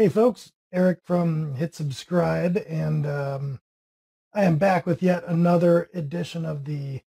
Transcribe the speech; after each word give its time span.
Hey 0.00 0.08
folks, 0.08 0.52
Eric 0.72 1.00
from 1.04 1.56
Hit 1.56 1.74
Subscribe, 1.74 2.56
and 2.66 3.06
um, 3.06 3.60
I 4.32 4.44
am 4.44 4.56
back 4.56 4.86
with 4.86 5.02
yet 5.02 5.24
another 5.26 5.90
edition 5.92 6.46
of 6.46 6.64
the 6.64 7.02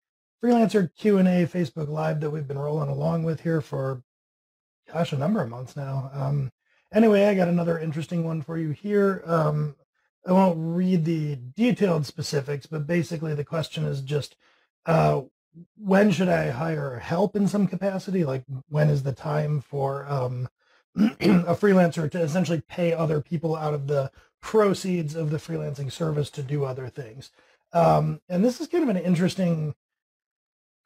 Freelancer 0.45 0.95
Q&A 0.95 1.47
Facebook 1.47 1.89
Live 1.89 2.21
that 2.21 2.29
we've 2.29 2.47
been 2.47 2.59
rolling 2.59 2.91
along 2.91 3.23
with 3.23 3.41
here 3.41 3.63
for, 3.63 4.03
gosh, 4.93 5.11
a 5.11 5.17
number 5.17 5.41
of 5.41 5.49
months 5.49 5.75
now. 5.75 6.11
Um, 6.13 6.53
anyway, 6.93 7.25
I 7.25 7.35
got 7.35 7.49
another 7.49 7.79
interesting 7.79 8.25
one 8.25 8.43
for 8.43 8.59
you 8.59 8.73
here. 8.73 9.23
Um, 9.25 9.75
I 10.27 10.33
won't 10.33 10.59
read 10.59 11.07
the 11.07 11.39
detailed 11.57 12.05
specifics, 12.05 12.67
but 12.67 12.87
basically 12.87 13.35
the 13.35 13.43
question 13.43 13.87
is 13.87 14.03
just, 14.03 14.37
uh, 14.85 15.23
when 15.79 16.11
should 16.11 16.29
I 16.29 16.51
hire 16.51 16.99
help 16.99 17.37
in 17.37 17.49
some 17.49 17.69
capacity? 17.69 18.23
Like 18.23 18.45
when 18.69 18.91
is 18.91 19.03
the 19.03 19.13
time 19.13 19.63
for 19.63 20.07
um, 20.11 20.51
a 20.97 21.55
freelancer 21.55 22.11
to 22.11 22.21
essentially 22.21 22.63
pay 22.69 22.93
other 22.93 23.21
people 23.21 23.57
out 23.57 23.75
of 23.75 23.87
the 23.87 24.11
proceeds 24.41 25.15
of 25.15 25.31
the 25.31 25.39
freelancing 25.39 25.91
service 25.91 26.31
to 26.31 26.43
do 26.43 26.65
other 26.65 26.89
things. 26.89 27.31
Um, 27.73 28.21
and 28.29 28.45
this 28.45 28.61
is 28.61 28.69
kind 28.69 28.85
of 28.85 28.95
an 28.95 29.03
interesting 29.03 29.75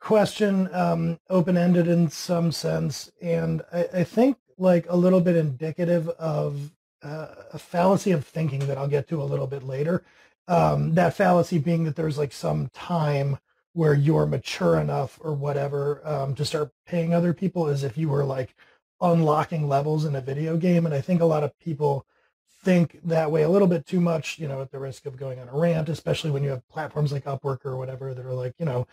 question, 0.00 0.72
um, 0.72 1.18
open-ended 1.28 1.88
in 1.88 2.08
some 2.10 2.52
sense, 2.52 3.10
and 3.20 3.62
I, 3.72 3.88
I, 3.92 4.04
think 4.04 4.36
like 4.56 4.86
a 4.88 4.96
little 4.96 5.20
bit 5.20 5.34
indicative 5.34 6.08
of 6.10 6.70
uh, 7.02 7.28
a 7.52 7.58
fallacy 7.58 8.12
of 8.12 8.24
thinking 8.24 8.60
that 8.66 8.78
I'll 8.78 8.86
get 8.86 9.08
to 9.08 9.20
a 9.20 9.24
little 9.24 9.48
bit 9.48 9.64
later. 9.64 10.04
Um, 10.46 10.94
that 10.94 11.14
fallacy 11.14 11.58
being 11.58 11.84
that 11.84 11.96
there's 11.96 12.18
like 12.18 12.32
some 12.32 12.68
time 12.68 13.38
where 13.72 13.94
you're 13.94 14.26
mature 14.26 14.78
enough 14.78 15.18
or 15.20 15.32
whatever 15.32 16.00
um, 16.06 16.34
to 16.36 16.44
start 16.44 16.72
paying 16.86 17.12
other 17.12 17.34
people 17.34 17.66
as 17.66 17.82
if 17.82 17.98
you 17.98 18.08
were 18.08 18.24
like 18.24 18.54
unlocking 19.00 19.68
levels 19.68 20.04
in 20.04 20.14
a 20.14 20.20
video 20.20 20.56
game. 20.56 20.86
And 20.86 20.94
I 20.94 21.00
think 21.00 21.20
a 21.20 21.26
lot 21.26 21.44
of 21.44 21.58
people 21.58 22.06
think 22.62 22.98
that 23.04 23.30
way 23.30 23.42
a 23.42 23.48
little 23.48 23.68
bit 23.68 23.86
too 23.86 24.00
much, 24.00 24.38
you 24.38 24.48
know, 24.48 24.60
at 24.60 24.72
the 24.72 24.78
risk 24.78 25.06
of 25.06 25.16
going 25.16 25.38
on 25.38 25.48
a 25.48 25.56
rant, 25.56 25.88
especially 25.88 26.30
when 26.30 26.42
you 26.42 26.50
have 26.50 26.68
platforms 26.68 27.12
like 27.12 27.24
Upwork 27.24 27.64
or 27.64 27.76
whatever 27.76 28.12
that 28.12 28.26
are 28.26 28.34
like, 28.34 28.54
you 28.58 28.64
know, 28.64 28.86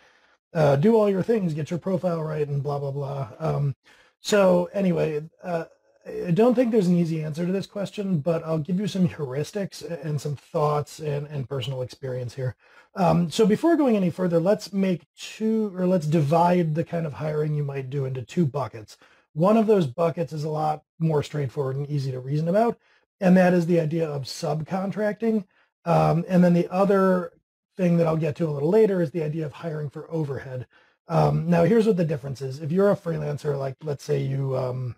uh, 0.54 0.76
do 0.76 0.96
all 0.96 1.10
your 1.10 1.24
things, 1.24 1.54
get 1.54 1.72
your 1.72 1.80
profile 1.80 2.22
right, 2.22 2.48
and 2.48 2.62
blah, 2.62 2.78
blah, 2.78 2.92
blah. 2.92 3.30
Um, 3.40 3.76
so 4.20 4.70
anyway, 4.74 5.24
uh, 5.42 5.66
I 6.06 6.32
don't 6.32 6.54
think 6.54 6.72
there's 6.72 6.88
an 6.88 6.98
easy 6.98 7.24
answer 7.24 7.46
to 7.46 7.52
this 7.52 7.66
question, 7.66 8.20
but 8.20 8.44
I'll 8.44 8.58
give 8.58 8.80
you 8.80 8.88
some 8.88 9.08
heuristics 9.18 9.82
and 10.06 10.20
some 10.20 10.36
thoughts 10.36 11.00
and, 11.00 11.28
and 11.28 11.48
personal 11.48 11.82
experience 11.82 12.36
here. 12.36 12.56
Um, 12.96 13.32
so 13.32 13.46
before 13.46 13.76
going 13.76 13.96
any 13.96 14.12
further, 14.12 14.40
let's 14.40 14.72
make 14.72 15.08
two, 15.18 15.74
or 15.76 15.88
let's 15.88 16.06
divide 16.06 16.76
the 16.76 16.84
kind 16.84 17.08
of 17.08 17.14
hiring 17.14 17.56
you 17.56 17.64
might 17.64 17.90
do 17.90 18.06
into 18.06 18.22
two 18.22 18.46
buckets. 18.46 18.98
One 19.34 19.58
of 19.58 19.68
those 19.68 19.88
buckets 19.88 20.32
is 20.34 20.44
a 20.44 20.50
lot 20.50 20.84
more 21.00 21.24
straightforward 21.24 21.76
and 21.76 21.90
easy 21.90 22.12
to 22.12 22.20
reason 22.20 22.48
about, 22.48 22.78
and 23.20 23.36
that 23.38 23.54
is 23.54 23.66
the 23.66 23.80
idea 23.80 24.08
of 24.08 24.24
subcontracting. 24.24 25.46
Um, 25.86 26.24
and 26.28 26.44
then 26.44 26.54
the 26.54 26.72
other 26.72 27.34
thing 27.76 27.98
that 27.98 28.08
I'll 28.08 28.18
get 28.18 28.36
to 28.38 28.48
a 28.48 28.52
little 28.52 28.70
later 28.70 29.02
is 29.02 29.12
the 29.12 29.24
idea 29.24 29.46
of 29.46 29.54
hiring 29.54 29.90
for 29.90 30.10
overhead. 30.12 30.68
Um, 31.08 31.50
now, 31.50 31.64
here's 31.64 31.88
what 31.88 31.98
the 31.98 32.06
difference 32.06 32.42
is. 32.42 32.60
If 32.60 32.72
you're 32.72 32.92
a 32.92 32.96
freelancer, 32.96 33.58
like 33.58 33.76
let's 33.84 34.04
say 34.04 34.20
you, 34.22 34.56
um, 34.56 34.96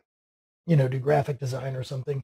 you 0.67 0.75
know, 0.75 0.87
do 0.87 0.99
graphic 0.99 1.39
design 1.39 1.75
or 1.75 1.83
something, 1.83 2.23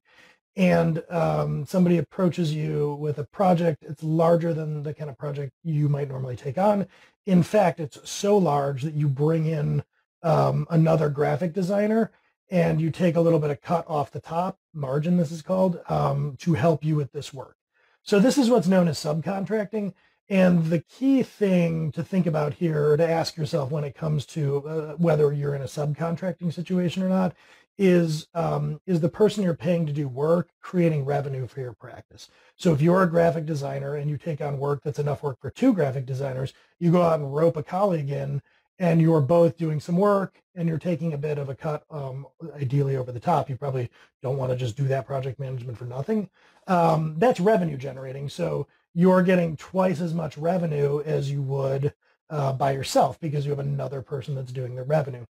and 0.55 1.01
um, 1.09 1.65
somebody 1.65 1.97
approaches 1.97 2.53
you 2.53 2.95
with 2.99 3.17
a 3.17 3.23
project, 3.23 3.83
it's 3.83 4.03
larger 4.03 4.53
than 4.53 4.83
the 4.83 4.93
kind 4.93 5.09
of 5.09 5.17
project 5.17 5.53
you 5.63 5.87
might 5.87 6.09
normally 6.09 6.35
take 6.35 6.57
on. 6.57 6.87
In 7.25 7.41
fact, 7.41 7.79
it's 7.79 7.97
so 8.09 8.37
large 8.37 8.81
that 8.83 8.93
you 8.93 9.07
bring 9.07 9.45
in 9.45 9.83
um, 10.23 10.67
another 10.69 11.09
graphic 11.09 11.53
designer 11.53 12.11
and 12.51 12.81
you 12.81 12.91
take 12.91 13.15
a 13.15 13.21
little 13.21 13.39
bit 13.39 13.49
of 13.49 13.61
cut 13.61 13.85
off 13.87 14.11
the 14.11 14.19
top, 14.19 14.59
margin 14.73 15.17
this 15.17 15.31
is 15.31 15.41
called, 15.41 15.79
um, 15.87 16.35
to 16.39 16.53
help 16.53 16.83
you 16.83 16.97
with 16.97 17.13
this 17.13 17.33
work. 17.33 17.55
So 18.03 18.19
this 18.19 18.37
is 18.37 18.49
what's 18.49 18.67
known 18.67 18.89
as 18.89 18.99
subcontracting. 18.99 19.93
And 20.27 20.65
the 20.65 20.79
key 20.79 21.23
thing 21.23 21.91
to 21.93 22.03
think 22.03 22.25
about 22.25 22.55
here, 22.55 22.91
or 22.91 22.97
to 22.97 23.09
ask 23.09 23.37
yourself 23.37 23.71
when 23.71 23.83
it 23.83 23.95
comes 23.95 24.25
to 24.27 24.67
uh, 24.67 24.93
whether 24.93 25.31
you're 25.31 25.55
in 25.55 25.61
a 25.61 25.65
subcontracting 25.65 26.53
situation 26.53 27.03
or 27.03 27.09
not, 27.09 27.35
is 27.77 28.27
um, 28.33 28.79
is 28.85 28.99
the 28.99 29.09
person 29.09 29.43
you're 29.43 29.55
paying 29.55 29.85
to 29.85 29.93
do 29.93 30.07
work 30.07 30.49
creating 30.61 31.05
revenue 31.05 31.47
for 31.47 31.61
your 31.61 31.73
practice. 31.73 32.29
So 32.55 32.73
if 32.73 32.81
you're 32.81 33.03
a 33.03 33.09
graphic 33.09 33.45
designer 33.45 33.95
and 33.95 34.09
you 34.09 34.17
take 34.17 34.41
on 34.41 34.59
work 34.59 34.81
that's 34.83 34.99
enough 34.99 35.23
work 35.23 35.39
for 35.39 35.49
two 35.49 35.73
graphic 35.73 36.05
designers, 36.05 36.53
you 36.79 36.91
go 36.91 37.01
out 37.01 37.19
and 37.19 37.33
rope 37.33 37.57
a 37.57 37.63
colleague 37.63 38.09
in 38.09 38.41
and 38.81 38.99
you're 38.99 39.21
both 39.21 39.57
doing 39.57 39.79
some 39.79 39.95
work 39.95 40.41
and 40.55 40.67
you're 40.67 40.79
taking 40.79 41.13
a 41.13 41.17
bit 41.17 41.37
of 41.37 41.49
a 41.49 41.55
cut, 41.55 41.83
um, 41.91 42.25
ideally 42.55 42.97
over 42.97 43.11
the 43.11 43.19
top. 43.19 43.47
You 43.47 43.55
probably 43.55 43.91
don't 44.23 44.37
want 44.37 44.51
to 44.51 44.57
just 44.57 44.75
do 44.75 44.85
that 44.85 45.05
project 45.05 45.39
management 45.39 45.77
for 45.77 45.85
nothing. 45.85 46.31
Um, 46.65 47.13
that's 47.19 47.39
revenue 47.39 47.77
generating. 47.77 48.27
So 48.27 48.65
you're 48.95 49.21
getting 49.21 49.55
twice 49.55 50.01
as 50.01 50.15
much 50.15 50.35
revenue 50.35 50.99
as 51.05 51.29
you 51.29 51.43
would 51.43 51.93
uh, 52.31 52.53
by 52.53 52.71
yourself 52.71 53.19
because 53.19 53.45
you 53.45 53.51
have 53.51 53.59
another 53.59 54.01
person 54.01 54.33
that's 54.33 54.51
doing 54.51 54.73
the 54.73 54.83
revenue. 54.83 55.25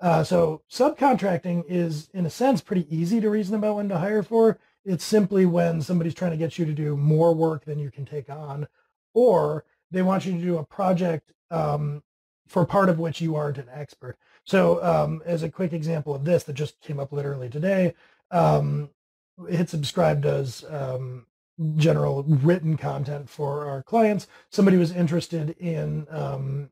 Uh, 0.00 0.24
so 0.24 0.62
subcontracting 0.70 1.64
is, 1.68 2.08
in 2.14 2.24
a 2.24 2.30
sense, 2.30 2.62
pretty 2.62 2.86
easy 2.94 3.20
to 3.20 3.28
reason 3.28 3.54
about 3.54 3.76
when 3.76 3.90
to 3.90 3.98
hire 3.98 4.22
for. 4.22 4.58
It's 4.86 5.04
simply 5.04 5.44
when 5.44 5.82
somebody's 5.82 6.14
trying 6.14 6.30
to 6.30 6.36
get 6.38 6.58
you 6.58 6.64
to 6.64 6.72
do 6.72 6.96
more 6.96 7.34
work 7.34 7.66
than 7.66 7.78
you 7.78 7.90
can 7.90 8.06
take 8.06 8.30
on, 8.30 8.68
or 9.12 9.66
they 9.90 10.00
want 10.00 10.24
you 10.24 10.32
to 10.32 10.42
do 10.42 10.56
a 10.56 10.64
project 10.64 11.32
um, 11.50 12.02
for 12.46 12.64
part 12.64 12.88
of 12.88 12.98
which 12.98 13.20
you 13.20 13.36
aren't 13.36 13.58
an 13.58 13.68
expert. 13.72 14.16
So 14.44 14.82
um, 14.82 15.22
as 15.26 15.42
a 15.42 15.50
quick 15.50 15.72
example 15.72 16.14
of 16.14 16.24
this 16.24 16.44
that 16.44 16.54
just 16.54 16.80
came 16.80 17.00
up 17.00 17.12
literally 17.12 17.48
today, 17.48 17.94
um, 18.30 18.90
Hit 19.48 19.68
Subscribe 19.68 20.22
does 20.22 20.64
um, 20.70 21.26
general 21.76 22.22
written 22.22 22.76
content 22.76 23.28
for 23.28 23.66
our 23.66 23.82
clients. 23.82 24.26
Somebody 24.50 24.76
was 24.76 24.92
interested 24.92 25.50
in 25.58 26.06
um, 26.10 26.70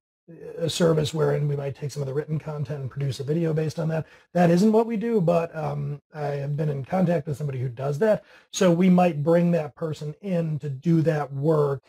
a 0.59 0.71
service 0.71 1.13
wherein 1.13 1.49
we 1.49 1.57
might 1.57 1.75
take 1.75 1.91
some 1.91 2.03
of 2.03 2.07
the 2.07 2.15
written 2.15 2.39
content 2.39 2.81
and 2.81 2.91
produce 2.91 3.21
a 3.21 3.25
video 3.25 3.53
based 3.53 3.79
on 3.79 3.89
that. 3.89 4.07
That 4.33 4.51
isn't 4.51 4.73
what 4.73 4.87
we 4.87 4.97
do, 4.97 5.21
but 5.21 5.55
um, 5.55 6.01
I 6.15 6.27
have 6.27 6.57
been 6.57 6.71
in 6.71 6.85
contact 6.85 7.27
with 7.27 7.37
somebody 7.37 7.59
who 7.61 7.69
does 7.69 7.99
that. 7.99 8.25
So 8.51 8.71
we 8.71 8.89
might 8.89 9.23
bring 9.23 9.51
that 9.51 9.75
person 9.75 10.15
in 10.23 10.59
to 10.61 10.71
do 10.71 11.03
that 11.03 11.33
work 11.33 11.83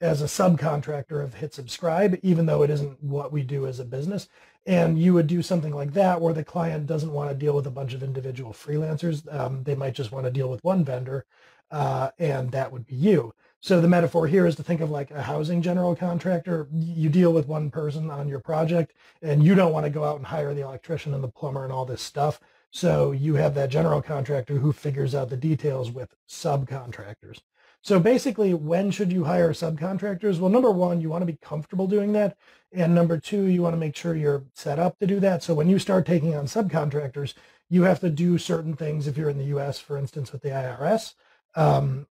as 0.00 0.22
a 0.22 0.26
subcontractor 0.26 1.22
of 1.22 1.34
hit 1.34 1.52
subscribe, 1.52 2.18
even 2.22 2.46
though 2.46 2.62
it 2.62 2.70
isn't 2.70 3.02
what 3.02 3.32
we 3.32 3.42
do 3.42 3.66
as 3.66 3.78
a 3.78 3.84
business. 3.84 4.28
And 4.66 4.98
you 4.98 5.14
would 5.14 5.26
do 5.26 5.42
something 5.42 5.74
like 5.74 5.92
that 5.94 6.20
where 6.20 6.34
the 6.34 6.44
client 6.44 6.86
doesn't 6.86 7.12
want 7.12 7.30
to 7.30 7.36
deal 7.36 7.54
with 7.54 7.66
a 7.66 7.70
bunch 7.70 7.94
of 7.94 8.02
individual 8.02 8.52
freelancers. 8.52 9.32
Um, 9.34 9.62
they 9.64 9.74
might 9.74 9.94
just 9.94 10.12
want 10.12 10.26
to 10.26 10.30
deal 10.30 10.48
with 10.48 10.62
one 10.62 10.84
vendor, 10.84 11.24
uh, 11.70 12.10
and 12.18 12.50
that 12.52 12.72
would 12.72 12.86
be 12.86 12.94
you. 12.94 13.34
So 13.62 13.80
the 13.80 13.88
metaphor 13.88 14.26
here 14.26 14.46
is 14.46 14.56
to 14.56 14.62
think 14.62 14.80
of 14.80 14.90
like 14.90 15.10
a 15.10 15.22
housing 15.22 15.60
general 15.60 15.94
contractor. 15.94 16.66
You 16.72 17.10
deal 17.10 17.32
with 17.32 17.46
one 17.46 17.70
person 17.70 18.10
on 18.10 18.28
your 18.28 18.40
project, 18.40 18.94
and 19.22 19.42
you 19.44 19.54
don't 19.54 19.72
want 19.72 19.84
to 19.84 19.90
go 19.90 20.04
out 20.04 20.16
and 20.16 20.26
hire 20.26 20.54
the 20.54 20.62
electrician 20.62 21.12
and 21.12 21.22
the 21.22 21.28
plumber 21.28 21.64
and 21.64 21.72
all 21.72 21.84
this 21.84 22.02
stuff. 22.02 22.40
So 22.70 23.12
you 23.12 23.34
have 23.34 23.54
that 23.54 23.70
general 23.70 24.00
contractor 24.00 24.54
who 24.56 24.72
figures 24.72 25.14
out 25.14 25.28
the 25.28 25.36
details 25.36 25.90
with 25.90 26.14
subcontractors. 26.28 27.40
So 27.82 27.98
basically, 27.98 28.52
when 28.52 28.90
should 28.90 29.12
you 29.12 29.24
hire 29.24 29.52
subcontractors? 29.52 30.38
Well, 30.38 30.50
number 30.50 30.70
one, 30.70 31.00
you 31.00 31.08
want 31.08 31.22
to 31.22 31.26
be 31.26 31.38
comfortable 31.40 31.86
doing 31.86 32.12
that. 32.12 32.36
And 32.72 32.94
number 32.94 33.18
two, 33.18 33.44
you 33.44 33.62
want 33.62 33.72
to 33.74 33.80
make 33.80 33.96
sure 33.96 34.14
you're 34.14 34.44
set 34.54 34.78
up 34.78 34.98
to 34.98 35.06
do 35.06 35.18
that. 35.20 35.42
So 35.42 35.54
when 35.54 35.68
you 35.68 35.78
start 35.78 36.06
taking 36.06 36.34
on 36.34 36.46
subcontractors, 36.46 37.34
you 37.68 37.82
have 37.82 38.00
to 38.00 38.10
do 38.10 38.36
certain 38.36 38.76
things. 38.76 39.06
If 39.06 39.16
you're 39.16 39.30
in 39.30 39.38
the 39.38 39.56
US, 39.56 39.78
for 39.78 39.96
instance, 39.96 40.30
with 40.32 40.42
the 40.42 40.50
IRS, 40.50 41.14
um, 41.54 42.06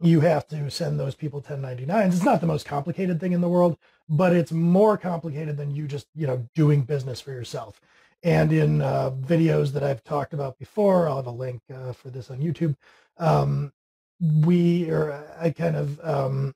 you 0.00 0.20
have 0.20 0.46
to 0.48 0.70
send 0.70 0.98
those 0.98 1.14
people 1.14 1.42
1099s. 1.42 2.08
It's 2.08 2.24
not 2.24 2.40
the 2.40 2.46
most 2.46 2.66
complicated 2.66 3.20
thing 3.20 3.32
in 3.32 3.40
the 3.40 3.48
world, 3.48 3.76
but 4.08 4.34
it's 4.34 4.52
more 4.52 4.96
complicated 4.96 5.56
than 5.56 5.70
you 5.70 5.86
just, 5.86 6.06
you 6.14 6.26
know, 6.26 6.48
doing 6.54 6.82
business 6.82 7.20
for 7.20 7.30
yourself. 7.30 7.80
And 8.22 8.52
in 8.52 8.80
uh, 8.80 9.10
videos 9.10 9.72
that 9.72 9.82
I've 9.82 10.02
talked 10.02 10.32
about 10.32 10.58
before, 10.58 11.08
I'll 11.08 11.16
have 11.16 11.26
a 11.26 11.30
link 11.30 11.60
uh, 11.72 11.92
for 11.92 12.08
this 12.08 12.30
on 12.30 12.38
YouTube. 12.38 12.74
Um, 13.18 13.72
we 14.20 14.90
or 14.90 15.24
I 15.40 15.50
kind 15.50 15.76
of 15.76 16.00
um, 16.02 16.54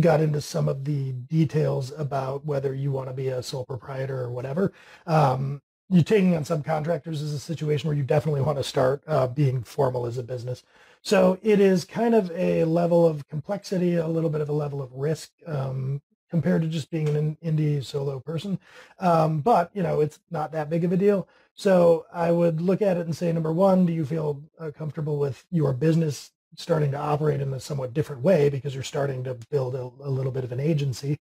got 0.00 0.20
into 0.20 0.40
some 0.40 0.68
of 0.68 0.84
the 0.84 1.12
details 1.12 1.92
about 1.96 2.44
whether 2.44 2.74
you 2.74 2.92
want 2.92 3.08
to 3.08 3.14
be 3.14 3.28
a 3.28 3.42
sole 3.42 3.64
proprietor 3.64 4.20
or 4.20 4.30
whatever. 4.30 4.72
Um, 5.06 5.62
you 5.90 6.02
taking 6.02 6.36
on 6.36 6.44
subcontractors 6.44 7.14
is 7.14 7.32
a 7.32 7.38
situation 7.38 7.88
where 7.88 7.96
you 7.96 8.02
definitely 8.02 8.42
want 8.42 8.58
to 8.58 8.64
start 8.64 9.02
uh, 9.06 9.26
being 9.26 9.62
formal 9.62 10.04
as 10.04 10.18
a 10.18 10.22
business. 10.22 10.62
So 11.00 11.38
it 11.42 11.60
is 11.60 11.84
kind 11.84 12.14
of 12.14 12.30
a 12.32 12.64
level 12.64 13.06
of 13.06 13.26
complexity, 13.28 13.96
a 13.96 14.06
little 14.06 14.28
bit 14.28 14.42
of 14.42 14.50
a 14.50 14.52
level 14.52 14.82
of 14.82 14.92
risk 14.92 15.30
um, 15.46 16.02
compared 16.30 16.60
to 16.60 16.68
just 16.68 16.90
being 16.90 17.08
an 17.08 17.38
indie 17.42 17.82
solo 17.82 18.20
person. 18.20 18.58
Um, 18.98 19.40
but, 19.40 19.70
you 19.72 19.82
know, 19.82 20.00
it's 20.00 20.18
not 20.30 20.52
that 20.52 20.68
big 20.68 20.84
of 20.84 20.92
a 20.92 20.96
deal. 20.98 21.26
So 21.54 22.04
I 22.12 22.32
would 22.32 22.60
look 22.60 22.82
at 22.82 22.98
it 22.98 23.06
and 23.06 23.16
say, 23.16 23.32
number 23.32 23.52
one, 23.52 23.86
do 23.86 23.92
you 23.94 24.04
feel 24.04 24.42
uh, 24.60 24.70
comfortable 24.76 25.18
with 25.18 25.46
your 25.50 25.72
business 25.72 26.32
starting 26.56 26.90
to 26.90 26.98
operate 26.98 27.40
in 27.40 27.52
a 27.52 27.60
somewhat 27.60 27.94
different 27.94 28.22
way 28.22 28.48
because 28.48 28.74
you're 28.74 28.82
starting 28.82 29.22
to 29.24 29.34
build 29.50 29.74
a, 29.74 29.90
a 30.04 30.10
little 30.10 30.32
bit 30.32 30.44
of 30.44 30.52
an 30.52 30.60
agency. 30.60 31.18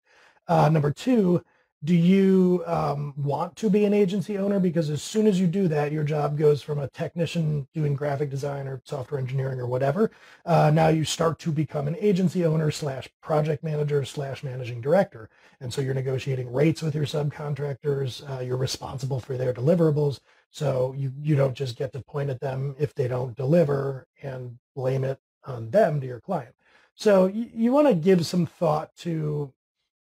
Uh, 0.47 0.69
number 0.69 0.91
two, 0.91 1.44
do 1.83 1.95
you 1.95 2.63
um, 2.65 3.13
want 3.15 3.56
to 3.57 3.69
be 3.69 3.85
an 3.85 3.94
agency 3.94 4.38
owner? 4.38 4.59
Because 4.59 4.89
as 4.89 5.03
soon 5.03 5.27
as 5.27 5.39
you 5.39 5.45
do 5.45 5.68
that, 5.68 5.91
your 5.91 6.03
job 6.03 6.38
goes 6.38 6.62
from 6.62 6.79
a 6.79 6.89
technician 6.89 7.68
doing 7.74 7.94
graphic 7.94 8.31
design 8.31 8.68
or 8.68 8.81
software 8.83 9.19
engineering 9.19 9.59
or 9.59 9.68
whatever. 9.68 10.09
Uh, 10.45 10.71
now 10.74 10.88
you 10.88 11.06
start 11.06 11.38
to 11.39 11.51
become 11.51 11.88
an 11.88 11.95
agency 12.00 12.44
owner 12.45 12.71
slash 12.71 13.07
project 13.21 13.63
manager 13.63 14.03
slash 14.06 14.44
managing 14.44 14.81
director. 14.81 15.29
And 15.62 15.71
so 15.71 15.81
you're 15.81 15.94
negotiating 15.94 16.51
rates 16.51 16.81
with 16.81 16.95
your 16.95 17.06
subcontractors. 17.06 18.27
Uh, 18.27 18.41
you're 18.41 18.57
responsible 18.57 19.19
for 19.19 19.38
their 19.38 19.53
deliverables. 19.53 20.19
So 20.50 20.95
you, 20.97 21.13
you 21.21 21.35
don't 21.35 21.56
just 21.56 21.77
get 21.77 21.94
to 21.94 22.01
point 22.01 22.31
at 22.31 22.39
them 22.39 22.75
if 22.79 22.95
they 22.95 23.07
don't 23.07 23.35
deliver 23.35 24.07
and 24.24 24.57
blame 24.75 25.03
it 25.03 25.19
on 25.45 25.69
them 25.69 26.01
to 26.01 26.07
your 26.07 26.21
client. 26.21 26.56
So 26.95 27.27
you, 27.27 27.50
you 27.53 27.71
want 27.71 27.88
to 27.88 27.94
give 27.94 28.25
some 28.25 28.47
thought 28.47 28.95
to 28.97 29.53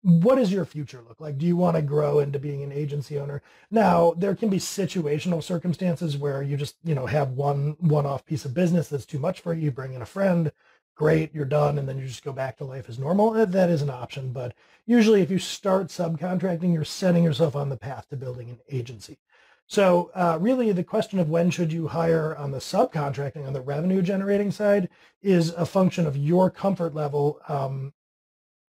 what 0.02 0.34
does 0.34 0.52
your 0.52 0.64
future 0.64 1.00
look 1.06 1.20
like? 1.20 1.38
Do 1.38 1.46
you 1.46 1.56
want 1.56 1.76
to 1.76 1.82
grow 1.82 2.18
into 2.18 2.38
being 2.38 2.62
an 2.62 2.72
agency 2.72 3.18
owner? 3.18 3.40
Now, 3.70 4.14
there 4.16 4.34
can 4.34 4.48
be 4.48 4.58
situational 4.58 5.42
circumstances 5.42 6.16
where 6.16 6.42
you 6.42 6.56
just, 6.56 6.76
you 6.82 6.94
know, 6.94 7.06
have 7.06 7.30
one 7.30 7.76
one-off 7.78 8.26
piece 8.26 8.44
of 8.44 8.52
business 8.52 8.88
that's 8.88 9.06
too 9.06 9.20
much 9.20 9.40
for 9.40 9.54
you. 9.54 9.62
You 9.62 9.70
bring 9.70 9.94
in 9.94 10.02
a 10.02 10.06
friend, 10.06 10.50
great, 10.96 11.32
you're 11.32 11.44
done, 11.44 11.78
and 11.78 11.88
then 11.88 11.98
you 11.98 12.06
just 12.06 12.24
go 12.24 12.32
back 12.32 12.56
to 12.58 12.64
life 12.64 12.88
as 12.88 12.98
normal. 12.98 13.30
That 13.46 13.70
is 13.70 13.80
an 13.80 13.90
option. 13.90 14.32
But 14.32 14.54
usually 14.86 15.22
if 15.22 15.30
you 15.30 15.38
start 15.38 15.86
subcontracting, 15.86 16.74
you're 16.74 16.84
setting 16.84 17.22
yourself 17.22 17.54
on 17.54 17.68
the 17.68 17.76
path 17.76 18.08
to 18.08 18.16
building 18.16 18.50
an 18.50 18.58
agency. 18.70 19.18
So 19.68 20.10
uh, 20.14 20.36
really 20.40 20.72
the 20.72 20.84
question 20.84 21.18
of 21.20 21.30
when 21.30 21.50
should 21.50 21.72
you 21.72 21.88
hire 21.88 22.36
on 22.36 22.50
the 22.50 22.58
subcontracting, 22.58 23.46
on 23.46 23.52
the 23.52 23.60
revenue 23.60 24.02
generating 24.02 24.50
side, 24.50 24.88
is 25.22 25.50
a 25.50 25.64
function 25.64 26.06
of 26.06 26.16
your 26.16 26.50
comfort 26.50 26.92
level 26.92 27.40
um, 27.48 27.92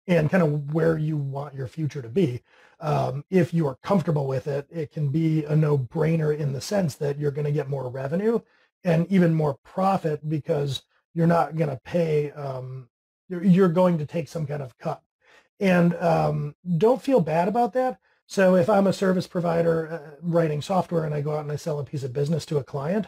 and 0.07 0.29
kind 0.29 0.43
of 0.43 0.73
where 0.73 0.97
you 0.97 1.17
want 1.17 1.55
your 1.55 1.67
future 1.67 2.01
to 2.01 2.09
be. 2.09 2.41
Um, 2.79 3.23
if 3.29 3.53
you 3.53 3.67
are 3.67 3.77
comfortable 3.83 4.27
with 4.27 4.47
it, 4.47 4.67
it 4.69 4.91
can 4.91 5.09
be 5.09 5.45
a 5.45 5.55
no-brainer 5.55 6.37
in 6.37 6.51
the 6.51 6.61
sense 6.61 6.95
that 6.95 7.17
you're 7.17 7.31
going 7.31 7.45
to 7.45 7.51
get 7.51 7.69
more 7.69 7.89
revenue 7.89 8.39
and 8.83 9.07
even 9.09 9.33
more 9.33 9.57
profit 9.63 10.27
because 10.27 10.83
you're 11.13 11.27
not 11.27 11.55
going 11.55 11.69
to 11.69 11.79
pay, 11.85 12.31
um, 12.31 12.89
you're, 13.29 13.43
you're, 13.43 13.69
going 13.69 13.97
to 13.97 14.05
take 14.05 14.27
some 14.27 14.45
kind 14.45 14.61
of 14.61 14.77
cut. 14.77 15.01
And 15.59 15.95
um, 15.95 16.55
don't 16.77 17.01
feel 17.01 17.21
bad 17.21 17.47
about 17.47 17.73
that. 17.73 17.99
So 18.25 18.55
if 18.55 18.69
I'm 18.69 18.87
a 18.87 18.93
service 18.93 19.27
provider 19.27 19.89
uh, 19.89 20.17
writing 20.21 20.61
software 20.61 21.05
and 21.05 21.13
I 21.13 21.21
go 21.21 21.35
out 21.35 21.43
and 21.43 21.51
I 21.51 21.55
sell 21.55 21.79
a 21.79 21.85
piece 21.85 22.03
of 22.03 22.13
business 22.13 22.45
to 22.47 22.57
a 22.57 22.63
client, 22.63 23.07